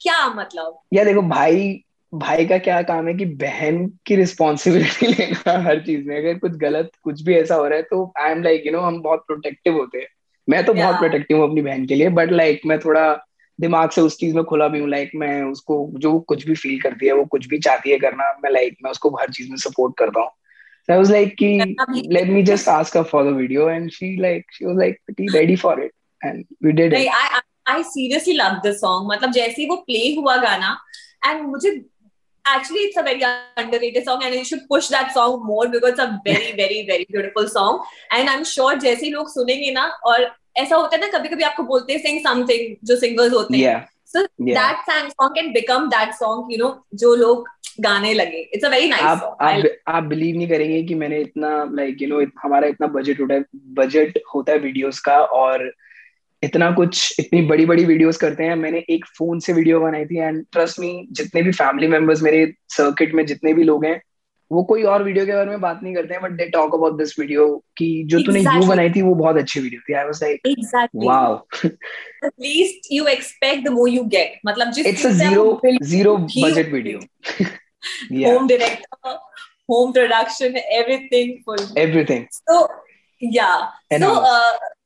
क्या 0.00 0.28
मतलब? 0.28 0.78
या 0.94 1.04
देखो 1.04 1.22
भाई 1.22 1.82
भाई 2.12 2.46
का 2.46 2.58
क्या 2.58 2.82
काम 2.82 3.08
है 3.08 3.14
कि 3.14 3.24
बहन 3.24 3.86
की 4.06 4.16
रिस्पॉन्सिबिलिटी 4.16 5.06
लेना 5.12 5.58
हर 5.62 5.80
चीज़ 5.80 6.06
में। 6.08 6.16
अगर 6.18 6.38
कुछ 6.38 6.52
गलत 6.52 6.90
कुछ 7.02 7.22
भी 7.22 7.34
ऐसा 7.34 7.54
हो 7.54 7.66
रहा 7.66 7.76
है 7.76 7.82
तो 7.82 8.12
I 8.20 8.30
am 8.32 8.42
like 8.42 8.66
you 8.66 8.72
know 8.72 8.80
हम 8.80 9.00
बहुत 9.02 9.24
प्रोटेक्टिव 9.26 9.74
होते 9.74 9.98
हैं। 9.98 10.06
मैं 10.48 10.64
तो 10.64 10.74
बहुत 10.74 10.98
प्रोटेक्टिव 10.98 11.38
हूँ 11.38 11.48
अपनी 11.48 11.62
बहन 11.62 11.86
के 11.86 11.94
लिए 11.94 12.08
बट 12.08 12.32
लाइक 12.32 12.60
मैं 12.66 12.78
थोड़ा 12.78 13.06
दिमाग 13.60 13.90
से 13.90 14.00
उस 14.00 14.18
चीज़ 14.18 14.34
में 14.34 14.44
खुला 14.44 14.68
भी 14.68 14.80
हूँ 14.80 14.88
लाइक 14.88 15.10
मैं 15.16 15.42
उसको 15.42 15.92
जो 15.98 16.18
कुछ 16.20 16.46
भी 16.46 16.54
फील 16.54 16.80
करती 16.80 17.06
है 17.06 17.12
वो 17.12 17.24
कुछ 17.24 17.46
भी 17.46 17.58
चाहती 17.58 17.90
है 17.90 17.98
करना 17.98 18.32
मैं 18.44 18.50
लाइक 18.50 18.76
मैं 18.84 18.90
उसको 18.90 19.10
हर 19.10 19.30
चीज़ 19.30 19.50
में 19.50 19.56
सपोर्ट 19.56 19.98
करता 19.98 20.20
हूँ। 20.20 20.30
So 20.88 20.94
I 20.94 20.98
was 20.98 21.10
like, 21.10 21.40
let 22.16 22.28
me 22.28 22.42
just 22.44 22.68
ask 22.68 22.94
her 22.94 23.04
for 23.04 23.24
the 23.24 23.32
video, 23.32 23.64
and 23.66 23.92
she 23.92 24.10
like 24.24 24.44
she 24.52 24.66
was 24.66 24.76
like 24.76 25.00
pretty 25.04 25.26
ready 25.34 25.56
for 25.56 25.72
it, 25.80 25.90
and 26.28 26.44
we 26.60 26.72
did 26.80 26.92
it. 26.92 27.08
I 27.24 27.40
I 27.66 27.82
seriously 27.82 28.38
love 28.40 28.62
the 28.68 28.72
song. 28.84 29.10
मतलब 29.12 29.32
जैसे 29.32 29.62
ही 29.62 29.68
वो 29.68 29.84
play 29.90 30.06
हुआ 30.16 30.36
गाना, 30.46 30.76
and 31.28 31.46
मुझे 31.52 31.74
actually 32.44 32.82
it's 32.88 32.96
a 32.96 33.02
very 33.02 33.24
underrated 33.56 34.04
song 34.04 34.22
and 34.24 34.34
you 34.34 34.44
should 34.44 34.62
push 34.68 34.88
that 34.88 35.12
song 35.12 35.44
more 35.46 35.68
because 35.68 35.94
it's 35.94 36.02
a 36.02 36.20
very 36.24 36.52
very 36.60 36.86
very 36.90 37.06
beautiful 37.10 37.48
song 37.48 37.80
and 38.18 38.30
I'm 38.30 38.44
sure 38.44 38.76
जैसे 38.86 39.10
लोग 39.10 39.28
सुनेंगे 39.30 39.70
ना 39.72 39.86
और 40.06 40.30
ऐसा 40.58 40.76
होता 40.76 40.96
है 40.96 41.00
ना 41.02 41.18
कभी 41.18 41.28
कभी 41.28 41.42
आपको 41.44 41.62
बोलते 41.72 41.92
हैं 41.92 42.02
sing 42.04 42.20
something 42.26 42.76
जो 42.90 42.96
singers 43.00 43.32
होते 43.32 43.56
हैं 43.56 43.64
yeah. 43.64 43.84
so 44.12 44.24
yeah. 44.38 44.54
that 44.54 45.12
song 45.18 45.34
can 45.38 45.52
become 45.56 45.88
that 45.96 46.14
song 46.22 46.50
you 46.50 46.58
know 46.62 46.72
जो 47.02 47.14
लोग 47.24 47.48
गाने 47.80 48.12
लगे 48.14 48.38
इट्स 48.54 48.64
अ 48.64 48.68
वेरी 48.68 48.88
नाइस 48.88 49.02
आप 49.02 49.36
आप 49.42 49.64
आप 49.88 50.04
बिलीव 50.12 50.36
नहीं 50.36 50.48
करेंगे 50.48 50.82
कि 50.82 50.94
मैंने 50.94 51.18
इतना 51.20 51.50
लाइक 51.80 52.02
यू 52.02 52.08
नो 52.08 52.20
हमारा 52.42 52.68
इतना 52.68 52.86
बजट 52.94 53.20
होता 53.20 53.34
है 53.34 53.44
बजट 53.80 54.18
होता 54.34 54.52
है 54.52 54.58
वीडियोस 54.58 55.00
का 55.08 55.18
और 55.40 55.70
इतना 56.42 56.70
कुछ 56.72 57.20
इतनी 57.20 57.40
बड़ी 57.46 57.66
बड़ी 57.66 57.84
वीडियोस 57.84 58.16
करते 58.16 58.44
हैं। 58.44 58.56
मैंने 58.56 58.84
एक 58.90 59.04
फ़ोन 59.18 59.38
से 59.40 59.52
वीडियो 59.52 59.80
बनाई 59.80 60.04
थी 60.06 60.18
एंड 60.18 60.44
ट्रस्ट 60.52 60.80
मी 60.80 60.90
जितने 61.12 61.42
भी 61.42 61.52
फैमिली 61.52 61.88
मेंबर्स 61.88 62.22
मेरे 62.22 62.52
सर्किट 62.76 63.14
में 63.14 63.24
जितने 63.26 63.52
भी 63.54 63.64
लोग 63.64 63.84
हैं 63.84 64.00
वो 64.50 64.62
कोई 64.64 64.82
और 64.94 65.02
वीडियो 65.02 65.24
के 65.26 65.32
बारे 65.32 65.50
में 65.50 65.60
बात 65.60 65.80
नहीं 65.82 65.94
करते 65.94 66.14
हैं 66.14 66.22
but 66.22 66.36
they 66.38 66.48
talk 66.50 66.74
about 66.74 66.98
this 66.98 67.18
video 67.18 67.46
कि 67.78 67.86
जो 68.06 68.18
तूने 68.20 68.40
exactly. 68.40 68.62
यू 68.62 68.68
बनाई 68.68 68.90
थी 68.90 69.02
वो 69.02 69.14
बहुत 69.14 69.36
अच्छी 69.36 69.60
वीडियो 69.60 69.80
थी। 69.88 69.94
I 69.94 70.04
was 70.04 70.22
like 70.22 70.46
exactly 70.46 71.06
wow 71.06 71.34
at 71.64 72.32
least 72.40 72.92
you 72.92 73.06
expect 73.16 73.64
the 73.64 73.72
more 73.72 73.88
you 73.88 74.02
get 74.16 74.40
मतलब 74.46 74.70
जिस 74.72 74.86
it's 74.86 75.06
a 75.06 75.10
zero 75.24 75.60
zero 75.82 76.16
budget 76.16 76.72
video 76.72 77.00
home 78.12 78.46
director 78.50 79.10
home 79.70 79.90
production 79.96 80.56
everything 80.76 81.28
full 81.44 81.60
everything. 81.82 82.22
So 82.32 82.56
yeah. 83.22 83.70
So 83.92 84.10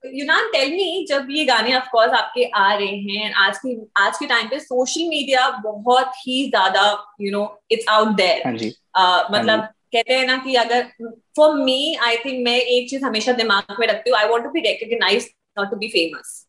यूनान 0.07 0.47
tell 0.53 0.71
me 0.73 1.07
जब 1.09 1.27
ये 1.31 1.45
गाने 1.45 1.75
of 1.77 1.89
course 1.93 2.13
आपके 2.15 2.45
आ 2.57 2.73
रहे 2.75 2.97
हैं 3.09 3.33
आज 3.39 3.59
की 3.59 3.75
आज 3.99 4.19
के 4.19 4.27
टाइम 4.27 4.47
पे 4.49 4.59
सोशल 4.61 5.09
मीडिया 5.09 5.49
बहुत 5.65 6.13
ही 6.19 6.45
ज़्यादा 6.45 6.85
you 7.21 7.31
know 7.33 7.43
it's 7.73 7.89
out 7.89 8.15
there 8.17 8.49
मतलब 9.33 9.69
कहते 9.93 10.15
हैं 10.15 10.27
ना 10.27 10.37
कि 10.37 10.55
अगर 10.55 10.83
फॉर 11.37 11.55
मी 11.57 11.95
आई 12.03 12.17
थिंक 12.17 12.45
मैं 12.45 12.57
एक 12.57 12.89
चीज़ 12.91 13.05
हमेशा 13.05 13.33
दिमाग 13.33 13.77
में 13.81 13.87
रखती 13.87 14.11
हूँ 14.11 14.19
I 14.19 14.29
want 14.29 14.45
to 14.45 14.51
be 14.51 14.61
recognise 14.61 15.29
not 15.59 15.71
to 15.71 15.77
be 15.77 15.89
famous 15.89 16.47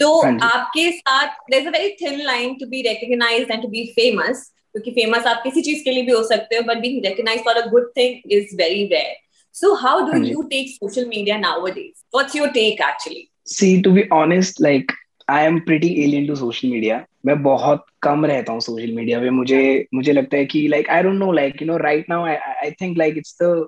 तो 0.00 0.10
आपके 0.44 0.90
साथ 0.92 1.50
there 1.50 1.66
a 1.66 1.70
very 1.70 1.90
thin 2.00 2.20
line 2.22 2.54
to 2.54 2.66
be 2.66 2.82
recognise 2.82 3.50
and 3.50 3.62
to 3.62 3.68
be 3.68 3.84
famous 3.90 4.50
क्योंकि 4.72 4.90
फ़ेमस 4.92 5.26
आप 5.26 5.42
किसी 5.42 5.62
चीज़ 5.62 5.84
के 5.84 5.90
लिए 5.90 6.02
भी 6.02 6.12
हो 6.12 6.22
सकते 6.26 6.56
हो 6.56 6.62
but 6.64 6.78
being 6.78 7.04
recognise 7.04 7.44
for 7.44 7.56
a 7.56 7.66
good 7.68 7.90
thing 7.96 8.32
is 8.32 8.56
very 8.56 8.86
rare 8.86 9.16
So 9.53 9.75
how 9.75 10.09
do 10.09 10.21
you 10.21 10.47
take 10.49 10.69
social 10.81 11.05
media 11.05 11.37
nowadays? 11.37 12.03
What's 12.11 12.35
your 12.35 12.51
take 12.51 12.81
actually? 12.81 13.29
See, 13.45 13.81
to 13.81 13.91
be 13.91 14.09
honest, 14.11 14.59
like 14.61 14.93
I 15.27 15.41
am 15.43 15.63
pretty 15.65 16.03
alien 16.03 16.27
to 16.27 16.35
social 16.35 16.69
media. 16.69 17.05
मैं 17.25 17.41
बहुत 17.43 17.85
कम 18.01 18.25
रहता 18.25 18.53
हूँ 18.53 18.61
social 18.61 18.91
media 18.95 19.19
पे 19.19 19.29
मुझे 19.29 19.87
मुझे 19.93 20.13
लगता 20.13 20.37
है 20.37 20.45
कि 20.53 20.67
like 20.67 20.89
I 20.89 21.03
don't 21.03 21.19
know 21.19 21.31
like 21.31 21.61
you 21.61 21.67
know 21.67 21.77
right 21.77 22.09
now 22.09 22.25
I 22.25 22.35
I 22.35 22.71
think 22.81 22.97
like 22.97 23.17
it's 23.17 23.37
the 23.41 23.67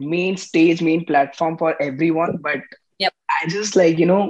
main 0.00 0.36
stage 0.36 0.82
main 0.82 1.04
platform 1.08 1.56
for 1.62 1.70
everyone 1.86 2.30
but 2.44 2.60
yep. 2.98 3.12
i 3.38 3.48
just 3.54 3.76
like 3.76 3.98
you 3.98 4.06
know 4.10 4.20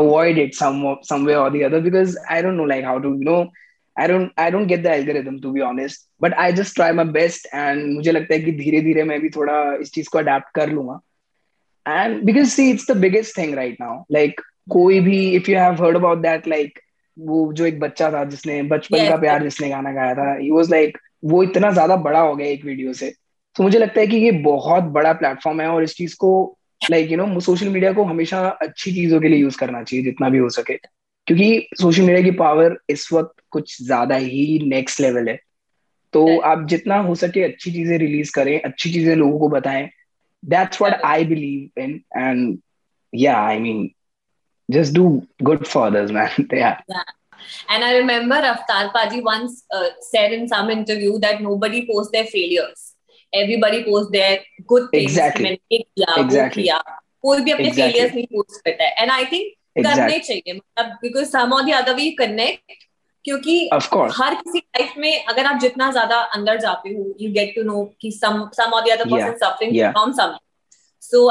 avoid 0.00 0.38
it 0.44 0.56
some 0.60 0.80
some 1.10 1.24
way 1.24 1.36
or 1.42 1.50
the 1.50 1.62
other 1.64 1.80
because 1.84 2.16
i 2.36 2.40
don't 2.46 2.56
know 2.56 2.66
like 2.72 2.84
how 2.84 2.98
to 3.04 3.12
you 3.20 3.28
know 3.28 3.38
I 4.01 4.07
don't 4.07 4.31
I 4.39 4.51
don't 4.51 4.67
get 4.67 4.83
the 4.83 4.87
algorithm 4.87 5.39
to 5.39 5.51
be 5.51 5.61
honest 5.61 6.07
but 6.21 6.33
I 6.33 6.53
just 6.53 6.75
try 6.75 6.91
my 6.93 7.05
best 7.13 7.47
and 7.53 7.85
मुझे 7.93 8.11
लगता 8.11 8.33
है 8.33 8.39
कि 8.41 8.51
धीरे 8.51 8.81
धीरे 8.81 9.03
मैं 9.03 9.19
भी 9.21 9.29
थोड़ा 9.29 9.63
इस 9.81 9.91
चीज़ 9.93 10.09
को 10.11 10.17
अडेप्ट 10.17 10.55
कर 10.55 10.69
लूँगा। 10.69 10.99
And 11.85 12.21
because 12.25 12.49
see 12.49 12.69
it's 12.71 12.89
the 12.91 12.97
biggest 12.97 13.37
thing 13.37 13.53
right 13.55 13.77
now 13.81 14.03
like 14.11 14.41
कोई 14.69 14.99
भी 14.99 15.19
if 15.35 15.49
you 15.51 15.57
have 15.59 15.83
heard 15.83 15.95
about 15.95 16.17
that 16.21 16.47
like 16.47 16.79
वो 17.17 17.51
जो 17.53 17.65
एक 17.65 17.79
बच्चा 17.79 18.11
था 18.11 18.23
जिसने 18.25 18.61
बचपन 18.63 18.97
yes. 18.97 19.09
का 19.09 19.15
प्यार 19.17 19.43
जिसने 19.43 19.69
गाना 19.69 19.91
गाया 19.91 20.13
था 20.15 20.33
ही 20.35 20.51
वाज 20.51 20.69
लाइक 20.71 20.97
वो 21.23 21.43
इतना 21.43 21.71
ज़्यादा 21.71 21.95
बड़ा 22.05 22.19
हो 22.19 22.35
गया 22.35 22.47
एक 22.47 22.65
वीडियो 22.65 22.93
से। 22.93 23.13
तो 23.55 23.63
मुझे 23.63 23.79
लगता 23.79 23.99
है 24.01 24.07
कि 24.07 24.17
ये 24.17 24.31
बहुत 24.43 24.83
बड़ा 24.93 25.11
प्लेटफॉर्म 25.13 25.61
है 25.61 25.67
और 25.67 25.83
इस 25.83 25.95
चीज़ 25.95 26.15
को 26.19 26.57
like 26.81 27.11
you 27.11 27.17
know 27.17 27.39
social 27.39 27.69
media 27.69 27.91
को 27.93 28.03
हमेशा 28.03 28.39
अच्छी 28.61 28.91
चीज़ों 28.91 29.19
के 29.21 29.27
लिए 29.27 29.39
यूज़ 29.39 29.57
करना 29.57 29.83
चाहिए 29.83 30.05
जितना 30.05 30.29
भी 30.29 30.37
हो 30.37 30.49
सके। 30.49 30.73
क्योंकि 31.31 31.67
सोशल 31.81 32.01
मीडिया 32.01 32.23
की 32.23 32.31
पावर 32.31 32.75
इस 32.89 33.07
वक्त 33.13 33.43
कुछ 33.51 33.81
ज़्यादा 33.83 34.15
ही 34.15 34.59
नेक्स्ट 34.63 34.99
लेवल 35.01 35.29
है 35.29 35.39
तो 36.13 36.39
आप 36.39 36.65
जितना 36.69 36.97
हो 36.99 37.15
सके 37.15 37.43
अच्छी 37.43 37.71
चीज़ें 37.71 37.97
रिलीज़ 37.97 38.31
करें 38.35 38.61
अच्छी 38.61 38.91
चीज़ें 38.93 39.15
लोगों 39.15 39.39
को 39.39 39.49
बताएँ 39.49 39.89
that's 40.43 40.81
what 40.81 41.01
I 41.01 41.25
believe 41.25 41.81
in 41.81 41.93
and 42.17 42.57
yeah 43.13 43.37
I 43.41 43.59
mean 43.59 43.89
just 44.69 44.93
do 44.97 45.05
good 45.43 45.63
for 45.69 45.79
others 45.85 46.11
man 46.17 46.43
yeah. 46.57 46.75
yeah 46.89 47.07
and 47.69 47.83
i 47.83 47.87
remember 47.95 48.35
Raftar 48.35 48.83
Paji 48.93 49.21
once 49.21 49.63
uh, 49.77 49.89
said 50.09 50.35
in 50.35 50.45
some 50.47 50.69
interview 50.69 51.17
that 51.19 51.41
nobody 51.41 51.81
posts 51.87 52.11
their 52.11 52.27
failures 52.35 52.83
everybody 53.33 53.83
posts 53.87 54.11
their 54.11 54.37
good 54.67 54.87
things 54.93 55.17
exactly 55.17 55.55
exactly 56.17 56.69
कोई 57.25 57.41
भी 57.41 57.51
अपने 57.51 57.71
exactly. 57.71 58.13
नहीं 58.15 58.27
post 58.35 58.61
करता 58.67 58.83
है 58.83 58.95
and 59.01 59.17
i 59.17 59.23
करने 59.75 60.19
चाहिए। 60.19 60.53
मतलब 60.53 60.85
because 61.01 61.29
some 61.29 61.53
all 61.53 61.71
the 61.81 61.95
we 61.95 62.11
connect 62.11 62.73
क्योंकि 63.25 63.69
हर 63.73 64.35
किसी 64.35 64.59
लाइफ 64.59 64.93
में 64.97 65.25
अगर 65.25 65.45
आप 65.45 65.59
जितना 65.59 65.91
ज़्यादा 65.91 66.19
अंदर 66.35 66.59
जाते 66.59 66.89
हो 66.89 67.13
यू 67.21 67.31
गेट 67.31 67.53
टू 67.55 67.63
नो 67.63 67.83
कि 68.01 68.11
some 68.11 68.39
all 68.73 68.95
the 68.95 69.09
person 69.11 69.35
suffering 69.37 69.91
from 69.91 70.11
some 70.11 70.37
so 71.03 71.29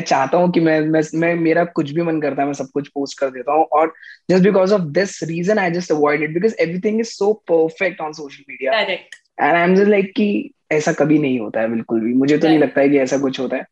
चाहता 0.00 0.36
हूँ 0.36 0.50
कि 0.52 0.60
मेरा 0.60 1.64
कुछ 1.64 1.90
भी 1.90 2.02
मन 2.02 2.20
करता 2.20 2.42
है 2.42 2.46
मैं 2.46 2.54
सब 2.54 2.68
कुछ 2.74 2.88
पोस्ट 2.88 3.18
कर 3.18 3.30
देता 3.30 3.52
हूँ। 3.52 3.86
Just 4.30 4.44
because 4.44 4.74
of 4.74 4.82
this 4.82 5.22
reason 5.22 5.58
I 5.58 5.70
just 5.70 5.92
avoid 5.92 6.46
is 6.46 6.54
so 7.02 7.32
perfect 7.52 8.00
correct 9.38 9.56
and 9.56 9.56
I'm 9.56 9.76
just 9.76 9.96
like 9.96 10.12
कि 10.16 10.50
ऐसा 10.72 10.92
कभी 10.92 11.18
नहीं 11.18 11.40
होता 11.40 11.60
है 11.60 11.68
बिल्कुल 11.68 12.00
भी। 12.00 12.14
मुझे 12.14 12.38
तो 12.38 12.48
नहीं 12.48 12.58
लगता 12.58 12.80
है 12.80 12.88
कि 12.88 12.98
ऐसा 12.98 13.18
कुछ 13.18 13.40
होता 13.40 13.56
है। 13.56 13.66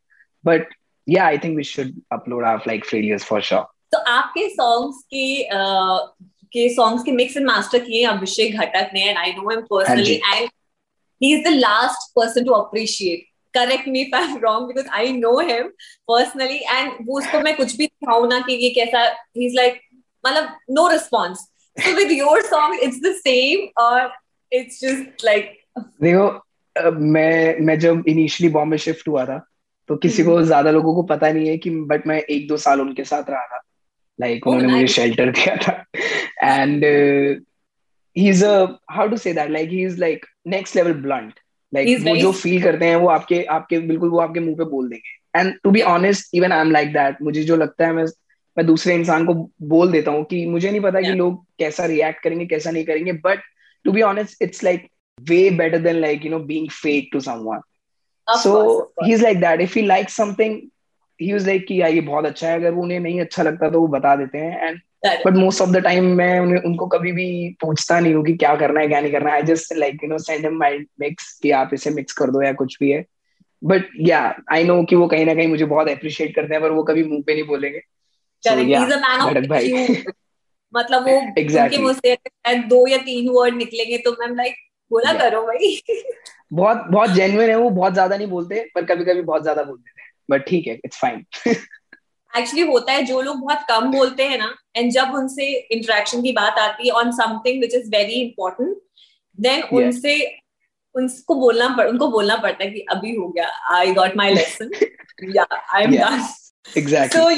But 0.46 0.68
yeah 1.08 1.26
I 1.26 1.38
think 1.38 1.56
we 1.56 1.64
should 1.64 1.92
upload 2.12 2.44
our 2.44 2.58
like 2.66 2.84
failures 2.84 3.24
for 3.24 3.42
sure 3.42 3.62
तो 3.92 3.98
आपके 3.98 4.48
सॉन्ग्स 4.48 5.04
के 5.14 5.48
के 6.52 6.74
सॉन्ग्स 6.74 7.02
के 7.02 7.12
मिक्स 7.12 7.36
एंड 7.36 7.46
मास्टर 7.46 7.78
किए 7.78 8.04
अभिषेक 8.04 8.56
घटक 8.56 8.90
ने 8.94 9.08
and 9.08 9.18
I 9.18 9.32
know 9.32 9.50
him 9.50 9.60
personally 9.60 10.14
and 10.14 10.48
he 11.22 11.34
is 11.34 11.48
the 11.48 11.52
last 11.52 12.12
person 12.16 12.44
to 12.44 12.52
appreciate 12.52 13.24
correct 13.54 13.88
me 13.88 14.00
if 14.00 14.16
I 14.16 14.24
am 14.24 14.36
wrong 14.36 14.66
because 14.66 14.86
I 14.92 15.12
know 15.12 15.38
him 15.40 15.68
personally 16.08 16.56
and 16.56 16.92
वो 17.08 17.18
उसको 17.18 17.40
मैं 17.40 17.56
कुछ 17.56 17.76
भी 17.76 17.86
दिखाऊँ 17.86 18.28
ना 18.28 18.38
कि 18.40 18.52
ये 18.52 18.70
कैसा 18.70 19.04
ही 19.38 19.46
इज़ 19.46 19.54
लाइक 19.54 19.80
मतलब 20.26 20.56
no 20.70 20.88
response 20.88 21.38
so 21.78 21.92
with 21.96 22.12
your 22.12 22.42
song 22.42 22.80
it's 22.82 23.00
the 23.00 23.14
same 23.14 23.82
और 23.82 24.12
इट्स 24.52 24.80
जस्ट 24.80 25.24
लाइक 25.24 25.52
देखो 26.02 26.90
मैं 26.92 27.60
मैं 27.60 27.78
जब 27.78 28.04
इनिशियली 28.08 28.52
बॉम्बे 28.52 28.78
शिफ्ट 28.78 29.08
हुआ 29.08 29.24
था 29.24 29.38
तो 29.88 29.96
किसी 29.96 30.22
को 30.24 30.34
हम्म। 30.36 30.46
ज़्यादा 30.46 30.70
लोगों 30.70 30.94
को 30.94 31.02
पता 31.02 31.30
नहीं 31.32 31.48
है 31.48 31.56
कि 31.58 31.70
बट 31.70 32.06
मैं 32.06 32.18
एक 32.20 32.48
दो 32.48 32.56
साल 32.56 32.80
उनके 32.80 33.04
साथ 33.04 33.30
रहा 33.30 33.46
था। 33.46 33.60
लाइक 34.20 34.34
like, 34.34 34.46
oh, 34.46 34.54
उन्होंने 34.54 34.72
मुझे 34.74 34.86
शेल्टर 34.86 35.30
दिया 35.30 35.56
था। 35.56 35.72
And 36.42 36.84
he 38.16 38.28
is 38.28 38.44
a 38.44 38.66
how 38.90 39.08
to 39.08 39.16
say 39.16 39.32
that 39.32 39.50
like 39.50 39.70
he 39.70 39.84
is 39.84 40.00
like 40.00 40.26
next 40.46 40.76
level 40.76 40.92
blunt 40.92 41.40
like 41.72 41.98
वो 42.08 42.16
जो 42.16 42.32
फील 42.32 42.62
करते 42.62 42.86
हैं 42.86 42.96
वो 42.96 43.08
आपके 43.08 43.42
आपके 43.50 43.78
बिल्कुल 43.78 44.10
वो 44.10 44.20
आपके 44.20 44.40
मुँह 44.40 44.56
पे 44.56 44.64
बोल 44.64 44.88
देंगे। 44.88 45.40
And 45.40 45.54
to 45.62 45.70
be 45.70 45.80
honest 45.80 46.34
even 46.34 46.52
I 46.52 46.60
am 46.60 46.70
like 46.70 46.92
that 46.92 47.22
मुझे 47.22 47.42
जो 47.42 47.56
लगता 47.56 47.86
है 47.86 47.92
मैं 47.92 48.04
मैं 48.56 48.66
दूसरे 48.66 48.94
इंसान 48.94 49.26
को 49.26 49.34
बोल 49.62 49.92
देता 49.92 50.10
हूँ 50.10 50.24
कि 50.24 50.44
मुझे 50.46 50.70
नहीं 50.70 50.80
पता 50.80 50.98
yeah. 50.98 51.10
कि 51.10 51.18
लोग 51.18 51.44
कैसा 51.58 51.84
रिएक्ट 51.86 52.22
करेंगे 52.22 52.46
कैसा 52.46 52.70
नहीं 52.70 52.84
करेंगे 52.84 53.12
but 53.12 53.40
to 53.86 53.92
be 53.92 54.02
honest 54.02 54.42
it's 54.42 54.64
like 54.64 54.88
way 55.30 55.44
better 55.58 55.78
than 55.84 55.98
like 56.00 56.24
you 56.24 56.30
know 56.30 56.38
being 56.48 56.66
fake 56.78 57.06
to 57.12 57.20
someone. 57.26 57.60
Of 58.28 58.40
so 58.40 58.50
course, 58.52 58.72
course. 58.72 59.06
he's 59.06 59.22
like 59.22 59.38
that. 59.40 59.60
If 59.60 59.76
he 59.76 59.84
likes 59.86 60.16
something 60.22 60.56
he 61.20 61.28
was 61.34 61.46
like 61.46 61.64
कि 61.68 61.94
ये 61.94 62.00
बहुत 62.00 62.24
अच्छा 62.24 62.48
है 62.48 62.56
अगर 62.56 62.72
उन्हें 62.72 63.00
नहीं 63.00 63.20
अच्छा 63.20 63.42
लगता 63.42 63.70
तो 63.70 63.80
वो 63.80 63.86
बता 63.86 64.16
देते 64.16 64.38
हैं. 64.38 64.68
And 64.68 64.80
but 65.26 65.36
most 65.36 65.62
of 65.62 65.70
the 65.70 65.76
time 65.76 66.04
मैं 66.04 66.40
उन्हें 66.40 66.62
उनको 66.62 66.86
कभी 66.86 67.12
भी 67.12 67.56
पूछता 67.60 68.00
नहीं 68.00 68.14
हूँ 68.14 68.24
कि 68.24 68.34
क्या 68.36 68.56
करना 68.56 68.80
है 68.80 68.88
क्या 68.88 69.00
नहीं 69.00 69.12
करना 69.12 69.32
I 69.32 69.42
just 69.42 69.72
like 69.72 69.98
you 70.04 70.08
know 70.08 70.18
send 70.18 70.44
him 70.44 70.58
my 70.58 70.78
mix 71.00 71.40
कि 71.42 71.50
आप 71.50 71.70
इसे 71.74 71.90
मिक्स 71.90 72.12
कर 72.12 72.30
दो 72.30 72.42
या 72.42 72.52
कुछ 72.52 72.76
भी 72.80 72.90
है. 72.90 73.04
बट 73.64 73.82
या 74.00 74.36
आई 74.52 74.64
नो 74.64 74.84
कि 74.84 74.96
वो 74.96 75.06
कहीं 75.06 75.26
ना 75.26 75.34
कहीं 75.34 75.48
मुझे 75.48 75.64
बहुत 75.64 75.88
अप्रिशिएट 75.88 76.34
करते 76.34 76.54
हैं 76.54 76.62
पर 76.62 76.70
वो 76.70 76.82
कभी 76.82 77.04
मुँह 77.04 77.22
पे 77.26 77.34
नहीं 77.34 77.44
बोलेंगे. 77.44 77.80
So, 78.46 78.58
yeah, 78.58 79.46
भाई. 79.48 80.02
मतलब 80.72 81.08
वो 81.08 81.20
exactly. 81.40 81.80
मुँह 81.80 81.92
से 81.94 82.58
दो 82.68 82.86
या 82.86 82.98
तीन 83.00 83.28
वर्ड 83.30 83.56
निकलेंगे 83.56 83.98
तो 83.98 84.12
मैं 84.12 84.34
लाइक 84.36 84.54
बोला 84.90 85.10
yeah. 85.10 85.22
करो 85.22 85.42
भाई। 85.42 85.80
बहुत 86.52 86.84
बहुत 86.90 87.10
जेन्युइन 87.10 87.50
है 87.50 87.56
वो 87.56 87.70
बहुत 87.70 87.92
ज़्यादा 87.92 88.16
नहीं 88.16 88.28
बोलते 88.28 88.60
पर 88.74 88.84
कभी 88.84 89.04
कभी 89.04 89.22
बहुत 89.22 89.42
ज़्यादा 89.42 89.62
बोल 89.62 89.76
देते 89.76 90.02
हैं। 90.02 90.10
बट 90.30 90.46
ठीक 90.48 90.66
है 90.66 90.74
इट्स 90.84 90.98
फाइन 90.98 91.24
एक्चुअली 92.38 92.62
होता 92.66 92.92
है 92.92 93.02
जो 93.02 93.20
लोग 93.22 93.40
बहुत 93.40 93.64
कम 93.68 93.90
बोलते 93.92 94.22
हैं 94.22 94.38
ना 94.38 94.54
एंड 94.76 94.90
जब 94.92 95.14
उनसे 95.14 95.46
इंटरेक्शन 95.72 96.22
की 96.22 96.32
बात 96.32 96.58
आती 96.58 96.88
है 96.88 96.94
on 96.94 97.10
something 97.12 97.60
which 97.60 97.74
is 97.74 97.88
very 97.90 98.20
important 98.20 98.76
then 99.38 99.62
उनसे 99.78 100.16
उनको 100.94 101.34
बोलना 101.34 101.68
पड़ 101.76 101.86
उनको 101.88 102.08
बोलना 102.08 102.36
पड़ता 102.36 102.64
है 102.64 102.70
कि 102.70 102.80
अभी 102.90 103.14
हो 103.16 103.28
गया 103.28 103.48
आई 103.76 103.92
got 103.94 104.16
my 104.16 104.34
lesson 104.34 104.70
yeah 105.36 105.46
I 105.74 105.82
am 105.82 105.92
done 105.92 106.22
exactly 106.78 107.20
so 107.20 107.28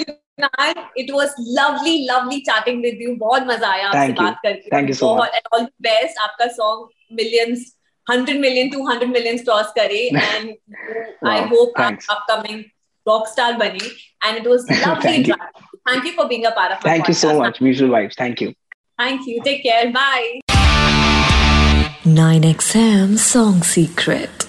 you 0.41 0.83
it 0.99 1.11
was 1.11 1.35
lovely 1.59 1.97
lovely 2.11 2.41
chatting 2.51 2.83
with 2.83 2.99
you 3.03 3.15
बहुत 3.17 3.47
मज़ा 3.47 3.71
आया 3.73 3.89
आपसे 3.89 4.13
बात 4.23 4.39
करके. 4.43 4.71
Thank 4.77 4.91
you 4.93 4.99
so 5.01 5.11
बहुत 5.17 5.53
ऑल 5.53 5.65
द 5.65 5.69
बेस्ट 5.83 6.19
आपका 6.23 6.47
song 6.47 6.89
millions 7.21 7.75
100 8.07 8.37
million 8.41 8.71
200 8.71 9.07
millions 9.13 9.43
cross 9.45 9.73
करे. 9.79 10.03
And 10.35 10.55
I 11.29 11.41
Wow, 11.41 11.49
hope 11.51 11.73
thanks. 11.81 12.11
Upcoming 12.11 12.63
rock 13.07 13.29
star 13.29 13.53
बने. 13.53 13.91
And 14.27 14.37
it 14.37 14.47
was 14.47 14.67
lovely 14.71 15.09
Thank 15.09 15.29
you. 15.29 15.39
Thank 15.91 16.07
you 16.07 16.13
for 16.17 16.27
being 16.27 16.45
a 16.45 16.51
part 16.57 16.73
of 16.73 16.89
thank 16.89 17.09
you 17.09 17.15
so 17.15 17.33
much 17.43 17.59
vibes. 17.63 18.19
Thank 18.23 18.43
you. 18.47 18.53
Thank 18.99 19.29
you 19.29 19.41
take 19.45 19.63
care 19.63 19.87
bye 19.99 20.39
9XM 22.09 23.17
Song 23.23 23.57
Secret. 23.71 24.48